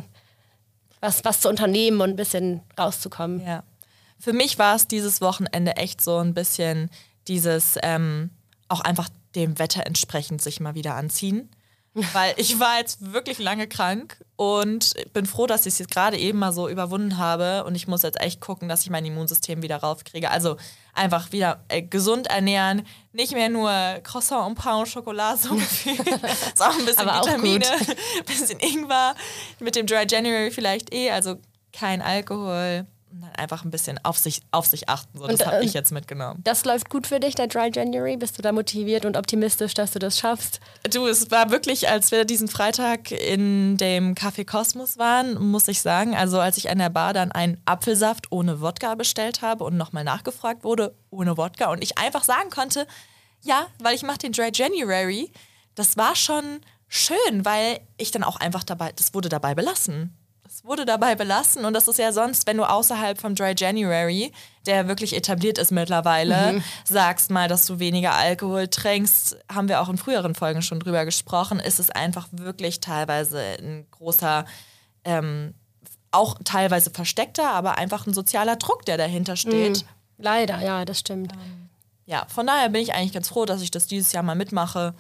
was, 1.01 1.25
was 1.25 1.41
zu 1.41 1.49
unternehmen 1.49 2.01
und 2.01 2.11
ein 2.11 2.17
bisschen 2.17 2.63
rauszukommen. 2.79 3.47
Ja. 3.47 3.63
Für 4.19 4.33
mich 4.33 4.59
war 4.59 4.77
es 4.77 4.89
dieses 4.89 5.21
Wochenende 5.21 5.77
echt 5.77 6.01
so 6.01 6.19
ein 6.19 6.35
bisschen 6.35 6.91
dieses 7.29 7.79
ähm, 7.83 8.31
auch 8.69 8.81
einfach 8.81 9.09
dem 9.35 9.59
Wetter 9.59 9.87
entsprechend 9.87 10.43
sich 10.43 10.61
mal 10.61 10.75
wieder 10.75 10.95
anziehen. 10.95 11.51
Weil 12.13 12.35
ich 12.37 12.61
war 12.61 12.79
jetzt 12.79 13.15
wirklich 13.15 13.39
lange 13.39 13.67
krank 13.67 14.23
und 14.37 14.93
bin 15.15 15.25
froh, 15.25 15.47
dass 15.47 15.65
ich 15.65 15.75
es 15.75 15.79
jetzt 15.79 15.91
gerade 15.91 16.19
eben 16.19 16.39
mal 16.39 16.53
so 16.53 16.69
überwunden 16.69 17.17
habe 17.17 17.65
und 17.65 17.75
ich 17.75 17.89
muss 17.89 18.03
jetzt 18.03 18.21
echt 18.21 18.43
gucken, 18.43 18.69
dass 18.69 18.83
ich 18.83 18.91
mein 18.91 19.07
Immunsystem 19.07 19.63
wieder 19.63 19.79
raufkriege. 19.79 20.31
Also 20.31 20.59
einfach 20.93 21.33
wieder 21.33 21.65
äh, 21.69 21.81
gesund 21.81 22.27
ernähren, 22.27 22.87
nicht 23.13 23.33
mehr 23.33 23.49
nur 23.49 23.71
Croissant 24.03 24.47
und 24.47 24.57
Pain 24.57 24.85
Schokolade 24.85 25.39
so 25.39 25.55
gefühlt, 25.55 25.99
auch 26.61 26.79
ein 26.79 26.85
bisschen 26.85 27.09
Aber 27.09 27.27
Vitamine, 27.27 27.65
ein 28.19 28.25
bisschen 28.27 28.61
Ingwer, 28.61 29.15
mit 29.59 29.75
dem 29.75 29.87
Dry 29.87 30.05
January 30.07 30.51
vielleicht 30.51 30.93
eh, 30.93 31.11
also 31.11 31.37
kein 31.73 32.03
Alkohol 32.03 32.87
und 33.17 33.23
dann 33.23 33.35
einfach 33.37 33.65
ein 33.65 33.71
bisschen 33.71 33.99
auf 34.05 34.19
sich, 34.19 34.43
auf 34.51 34.67
sich 34.67 34.89
achten. 34.91 35.19
So, 35.19 35.27
das 35.27 35.41
Und, 35.41 35.47
habe 35.47 35.57
äh, 35.59 35.65
ich 35.65 35.73
jetzt 35.73 35.91
mitgenommen. 35.91 36.41
Das 36.45 36.65
läuft 36.65 36.91
gut 36.91 37.07
für 37.07 37.19
dich, 37.19 37.35
der 37.35 37.47
Dry 37.47 37.71
January? 37.73 38.17
Bist 38.19 38.37
du 38.37 38.43
da 38.43 38.53
motiviert 38.53 39.07
und 39.07 39.17
optimistisch, 39.17 39.73
dass 39.73 39.93
du 39.93 39.99
das 39.99 40.19
schaffst? 40.19 40.61
Du, 40.91 41.07
es 41.07 41.31
war 41.31 41.51
wirklich, 41.51 41.89
als 41.89 42.11
wir 42.11 42.27
diesen 42.27 42.49
Freitag 42.49 43.11
in 43.11 43.79
dem 43.79 44.15
Café 44.15 44.45
Kosmos 44.45 44.99
waren, 44.99 45.43
muss 45.43 45.67
ich 45.69 45.81
sagen, 45.81 46.15
also 46.15 46.39
als 46.39 46.59
ich 46.59 46.69
an 46.69 46.79
der 46.79 46.91
Bar 46.91 47.15
dann 47.15 47.33
einen 47.33 47.61
Apfelsaft 47.65 48.31
ohne 48.31 48.61
Wodka 48.61 48.95
bestellt 48.97 49.41
habe 49.41 49.65
und 49.65 49.77
nochmal 49.79 50.05
nachgefragt 50.05 50.63
wurde, 50.63 50.95
ohne 51.09 51.39
Wodka 51.39 51.71
und 51.71 51.83
ich 51.83 51.97
einfach 51.97 52.25
sagen 52.25 52.51
konnte, 52.51 52.87
ja, 53.43 53.67
weil 53.79 53.95
ich 53.95 54.03
mache 54.03 54.19
den 54.19 54.33
Dry 54.33 54.51
January, 54.53 55.33
das 55.75 55.97
war 55.97 56.15
schon 56.17 56.61
schön, 56.89 57.45
weil 57.45 57.81
ich 57.97 58.11
dann 58.11 58.25
auch 58.25 58.37
einfach 58.37 58.65
dabei, 58.65 58.93
das 58.93 59.15
wurde 59.15 59.31
dabei 59.31 59.55
belassen. 59.55 60.15
Wurde 60.67 60.85
dabei 60.85 61.15
belassen 61.15 61.65
und 61.65 61.75
das 61.75 61.87
ist 61.87 61.97
ja 61.99 62.11
sonst, 62.11 62.45
wenn 62.49 62.57
du 62.57 62.65
außerhalb 62.69 63.21
vom 63.21 63.37
Dry 63.37 63.55
January, 63.57 64.33
der 64.67 64.89
wirklich 64.89 65.15
etabliert 65.15 65.59
ist 65.59 65.71
mittlerweile, 65.71 66.61
sagst 66.85 67.31
mal, 67.31 67.47
dass 67.47 67.67
du 67.67 67.79
weniger 67.79 68.15
Alkohol 68.15 68.67
trinkst, 68.67 69.37
haben 69.49 69.69
wir 69.69 69.81
auch 69.81 69.89
in 69.89 69.97
früheren 69.97 70.35
Folgen 70.35 70.63
schon 70.63 70.81
drüber 70.81 71.05
gesprochen, 71.05 71.61
ist 71.61 71.79
es 71.79 71.91
einfach 71.91 72.27
wirklich 72.33 72.81
teilweise 72.81 73.41
ein 73.61 73.87
großer, 73.93 74.45
ähm, 75.05 75.55
auch 76.11 76.37
teilweise 76.45 76.91
versteckter, 76.91 77.49
aber 77.51 77.79
einfach 77.79 78.07
ein 78.09 78.15
sozialer 78.15 78.57
Druck, 78.57 78.85
der 78.87 78.97
dahinter 78.97 79.37
steht. 79.37 79.85
Leider, 80.19 80.61
ja, 80.63 80.85
das 80.85 80.99
stimmt. 80.99 81.33
Ja, 82.07 82.27
von 82.29 82.45
daher 82.47 82.71
bin 82.71 82.83
ich 82.83 82.93
eigentlich 82.93 83.13
ganz 83.13 83.29
froh, 83.29 83.45
dass 83.45 83.63
ich 83.63 83.71
das 83.71 83.87
dieses 83.87 84.13
Jahr 84.13 84.25
mal 84.25 84.35
mitmache 84.35 84.95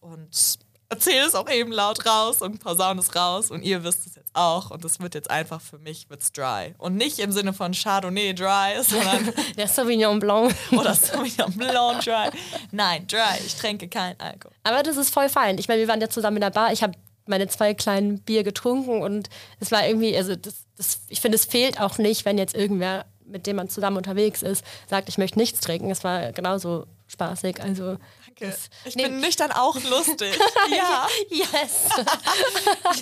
und 0.00 0.58
erzähle 0.88 1.26
es 1.26 1.34
auch 1.34 1.48
eben 1.50 1.72
laut 1.72 2.04
raus 2.06 2.40
und 2.42 2.58
posaune 2.60 3.00
es 3.00 3.14
raus 3.14 3.50
und 3.50 3.62
ihr 3.62 3.84
wisst 3.84 4.06
es 4.06 4.19
jetzt 4.30 4.36
auch 4.36 4.70
und 4.70 4.84
es 4.84 5.00
wird 5.00 5.14
jetzt 5.14 5.30
einfach 5.30 5.60
für 5.60 5.78
mich 5.78 6.08
wird's 6.08 6.32
dry 6.32 6.74
und 6.78 6.96
nicht 6.96 7.18
im 7.18 7.32
Sinne 7.32 7.52
von 7.52 7.72
Chardonnay 7.72 8.34
dry, 8.34 8.82
sondern 8.82 9.32
Der 9.56 9.68
Sauvignon 9.68 10.18
Blanc. 10.18 10.54
oder 10.72 10.94
Sauvignon 10.94 11.52
Blanc 11.52 12.02
dry. 12.02 12.30
Nein, 12.70 13.06
dry. 13.06 13.38
Ich 13.44 13.56
trinke 13.56 13.88
kein 13.88 14.18
Alkohol. 14.20 14.52
Aber 14.62 14.82
das 14.82 14.96
ist 14.96 15.12
voll 15.12 15.28
fein. 15.28 15.58
Ich 15.58 15.68
meine, 15.68 15.80
wir 15.80 15.88
waren 15.88 16.00
ja 16.00 16.08
zusammen 16.08 16.36
in 16.36 16.42
der 16.42 16.50
Bar. 16.50 16.72
Ich 16.72 16.82
habe 16.82 16.94
meine 17.26 17.48
zwei 17.48 17.74
kleinen 17.74 18.20
Bier 18.20 18.42
getrunken 18.42 19.02
und 19.02 19.28
es 19.60 19.70
war 19.70 19.86
irgendwie, 19.86 20.16
also 20.16 20.34
das, 20.34 20.64
das, 20.76 21.02
ich 21.08 21.20
finde, 21.20 21.36
es 21.36 21.44
fehlt 21.44 21.80
auch 21.80 21.98
nicht, 21.98 22.24
wenn 22.24 22.38
jetzt 22.38 22.56
irgendwer, 22.56 23.06
mit 23.24 23.46
dem 23.46 23.56
man 23.56 23.68
zusammen 23.68 23.96
unterwegs 23.96 24.42
ist, 24.42 24.64
sagt, 24.88 25.08
ich 25.08 25.18
möchte 25.18 25.38
nichts 25.38 25.60
trinken. 25.60 25.90
Es 25.90 26.02
war 26.02 26.32
genauso 26.32 26.86
spaßig. 27.10 27.60
Also 27.60 27.96
Danke. 28.26 28.38
das- 28.38 28.70
Ich 28.84 28.96
nee, 28.96 29.04
bin 29.04 29.20
nüchtern 29.20 29.52
auch 29.52 29.74
lustig. 29.82 30.38
ja. 30.70 31.06
Yes. 31.30 31.88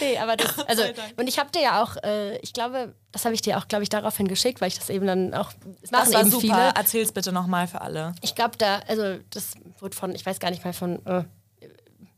nee, 0.00 0.18
aber 0.18 0.36
das, 0.36 0.58
also, 0.60 0.82
und 1.16 1.28
ich 1.28 1.38
habe 1.38 1.50
dir 1.50 1.62
ja 1.62 1.82
auch, 1.82 1.96
äh, 2.02 2.36
ich 2.38 2.52
glaube, 2.52 2.94
das 3.10 3.24
habe 3.24 3.34
ich 3.34 3.42
dir 3.42 3.58
auch, 3.58 3.68
glaube 3.68 3.82
ich, 3.82 3.88
daraufhin 3.88 4.28
geschickt, 4.28 4.60
weil 4.60 4.68
ich 4.68 4.78
das 4.78 4.90
eben 4.90 5.06
dann 5.06 5.34
auch, 5.34 5.50
es 5.82 5.90
Das 5.90 5.90
machen 5.90 6.12
war 6.14 6.20
eben 6.20 6.30
super. 6.30 6.40
viele. 6.40 6.68
Erzähl's 6.74 7.12
bitte 7.12 7.32
nochmal 7.32 7.66
für 7.66 7.80
alle. 7.80 8.14
Ich 8.22 8.34
glaube, 8.34 8.56
da, 8.58 8.80
also 8.86 9.18
das 9.30 9.52
wurde 9.80 9.96
von, 9.96 10.14
ich 10.14 10.24
weiß 10.24 10.38
gar 10.38 10.50
nicht 10.50 10.64
mehr 10.64 10.74
von, 10.74 11.04
äh, 11.06 11.24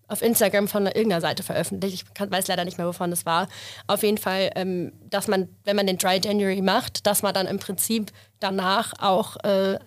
auf 0.07 0.21
Instagram 0.21 0.69
von 0.69 0.87
irgendeiner 0.87 1.23
Seite 1.23 1.43
veröffentlicht. 1.43 2.05
Ich 2.07 2.15
kann, 2.15 2.31
weiß 2.31 2.47
leider 2.49 2.67
nicht 2.67 2.77
mehr, 2.77 2.87
wovon 2.87 3.11
das 3.11 3.25
war. 3.25 3.49
Auf 3.87 4.03
jeden 4.03 4.19
Fall, 4.19 4.51
ähm, 4.55 4.93
dass 5.09 5.29
man, 5.29 5.49
wenn 5.65 5.77
man 5.77 5.87
den 5.87 5.97
Dry 5.97 6.21
January 6.23 6.61
macht, 6.61 7.07
dass 7.07 7.23
man 7.23 7.33
dann 7.33 7.47
im 7.47 7.59
Prinzip 7.59 8.13
danach 8.39 8.93
auch 9.01 9.37
äh, 9.45 9.79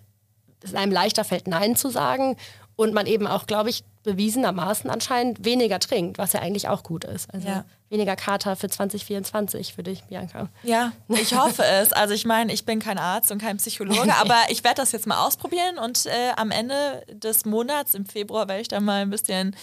es 0.63 0.74
einem 0.74 0.91
leichter 0.91 1.24
fällt, 1.24 1.48
Nein 1.48 1.76
zu 1.76 1.89
sagen 1.89 2.36
und 2.76 2.93
man 2.93 3.06
eben 3.08 3.28
auch, 3.28 3.48
glaube 3.48 3.70
ich, 3.70 3.84
bewiesenermaßen 4.04 4.89
anscheinend 4.89 5.43
weniger 5.43 5.80
trinkt, 5.80 6.17
was 6.17 6.34
ja 6.34 6.41
eigentlich 6.41 6.67
auch 6.70 6.84
gut 6.84 7.04
ist. 7.04 7.34
Also 7.34 7.48
Ja. 7.48 7.65
weniger 7.89 8.15
Kater 8.15 8.56
für 8.56 8.70
2024 8.70 9.74
für 9.74 9.84
dich, 9.84 10.04
Bianca. 10.04 10.50
Ja, 10.63 10.91
ich 11.10 11.36
hoffe 11.38 11.63
es. 11.65 11.91
Also 11.91 12.13
ich 12.13 12.26
meine, 12.26 12.54
ich 12.54 12.65
bin 12.65 12.80
kein 12.80 12.98
Arzt 12.98 13.32
und 13.32 13.41
kein 13.41 13.58
Psychologe, 13.58 14.13
aber 14.20 14.38
ich 14.50 14.63
werde 14.63 14.76
das 14.82 14.91
jetzt 14.93 15.08
mal 15.08 15.26
ausprobieren 15.26 15.78
und 15.78 16.06
äh, 16.06 16.32
am 16.38 16.52
Ende 16.52 17.04
des 17.12 17.46
Monats, 17.46 17.96
im 17.96 18.06
Februar, 18.06 18.48
werde 18.48 18.62
ich 18.62 18.67
dann 18.70 18.86
mal 18.86 19.02
ein 19.02 19.10
bisschen 19.10 19.56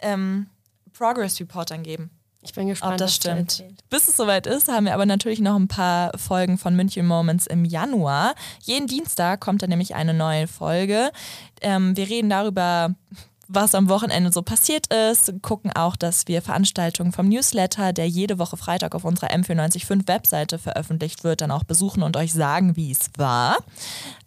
ähm, 0.00 0.48
Progress 0.92 1.38
Report 1.40 1.70
dann 1.70 1.82
geben. 1.82 2.10
Ich 2.44 2.52
bin 2.52 2.68
gespannt, 2.68 2.92
Ob 2.92 2.98
das 2.98 3.14
stimmt. 3.14 3.64
Bis 3.88 4.06
es 4.06 4.16
soweit 4.16 4.46
ist, 4.46 4.68
haben 4.68 4.84
wir 4.84 4.92
aber 4.94 5.06
natürlich 5.06 5.40
noch 5.40 5.56
ein 5.56 5.66
paar 5.66 6.16
Folgen 6.18 6.58
von 6.58 6.76
München 6.76 7.06
Moments 7.06 7.46
im 7.46 7.64
Januar. 7.64 8.34
Jeden 8.60 8.86
Dienstag 8.86 9.40
kommt 9.40 9.62
dann 9.62 9.70
nämlich 9.70 9.94
eine 9.94 10.12
neue 10.12 10.46
Folge. 10.46 11.10
Ähm, 11.62 11.96
wir 11.96 12.08
reden 12.08 12.28
darüber, 12.28 12.94
was 13.54 13.74
am 13.74 13.88
Wochenende 13.88 14.32
so 14.32 14.42
passiert 14.42 14.86
ist, 14.92 15.32
gucken 15.42 15.70
auch, 15.74 15.96
dass 15.96 16.26
wir 16.28 16.42
Veranstaltungen 16.42 17.12
vom 17.12 17.28
Newsletter, 17.28 17.92
der 17.92 18.08
jede 18.08 18.38
Woche 18.38 18.56
Freitag 18.56 18.94
auf 18.94 19.04
unserer 19.04 19.28
M495 19.30 20.08
Webseite 20.08 20.58
veröffentlicht 20.58 21.24
wird, 21.24 21.40
dann 21.40 21.50
auch 21.50 21.64
besuchen 21.64 22.02
und 22.02 22.16
euch 22.16 22.32
sagen, 22.32 22.76
wie 22.76 22.90
es 22.90 23.10
war. 23.16 23.56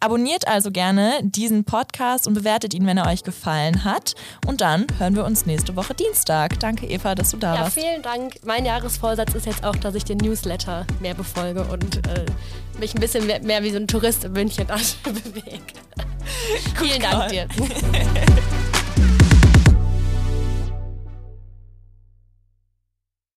Abonniert 0.00 0.48
also 0.48 0.70
gerne 0.70 1.12
diesen 1.22 1.64
Podcast 1.64 2.26
und 2.26 2.34
bewertet 2.34 2.74
ihn, 2.74 2.86
wenn 2.86 2.98
er 2.98 3.06
euch 3.06 3.22
gefallen 3.24 3.84
hat. 3.84 4.14
Und 4.46 4.60
dann 4.60 4.86
hören 4.98 5.14
wir 5.16 5.24
uns 5.24 5.46
nächste 5.46 5.76
Woche 5.76 5.94
Dienstag. 5.94 6.58
Danke, 6.60 6.86
Eva, 6.86 7.14
dass 7.14 7.30
du 7.30 7.36
da 7.36 7.54
Ja, 7.54 7.60
warst. 7.62 7.78
vielen 7.78 8.02
Dank. 8.02 8.34
Mein 8.44 8.64
Jahresvorsatz 8.64 9.34
ist 9.34 9.46
jetzt 9.46 9.64
auch, 9.64 9.76
dass 9.76 9.94
ich 9.94 10.04
den 10.04 10.18
Newsletter 10.18 10.86
mehr 11.00 11.14
befolge 11.14 11.64
und 11.64 12.06
äh, 12.08 12.26
mich 12.78 12.94
ein 12.94 13.00
bisschen 13.00 13.26
mehr, 13.26 13.40
mehr 13.42 13.62
wie 13.62 13.70
so 13.70 13.76
ein 13.76 13.88
Tourist 13.88 14.24
in 14.24 14.32
München 14.32 14.66
bewege. 15.04 15.62
vielen 16.76 17.00
Dank 17.02 17.28
dir. 17.30 17.46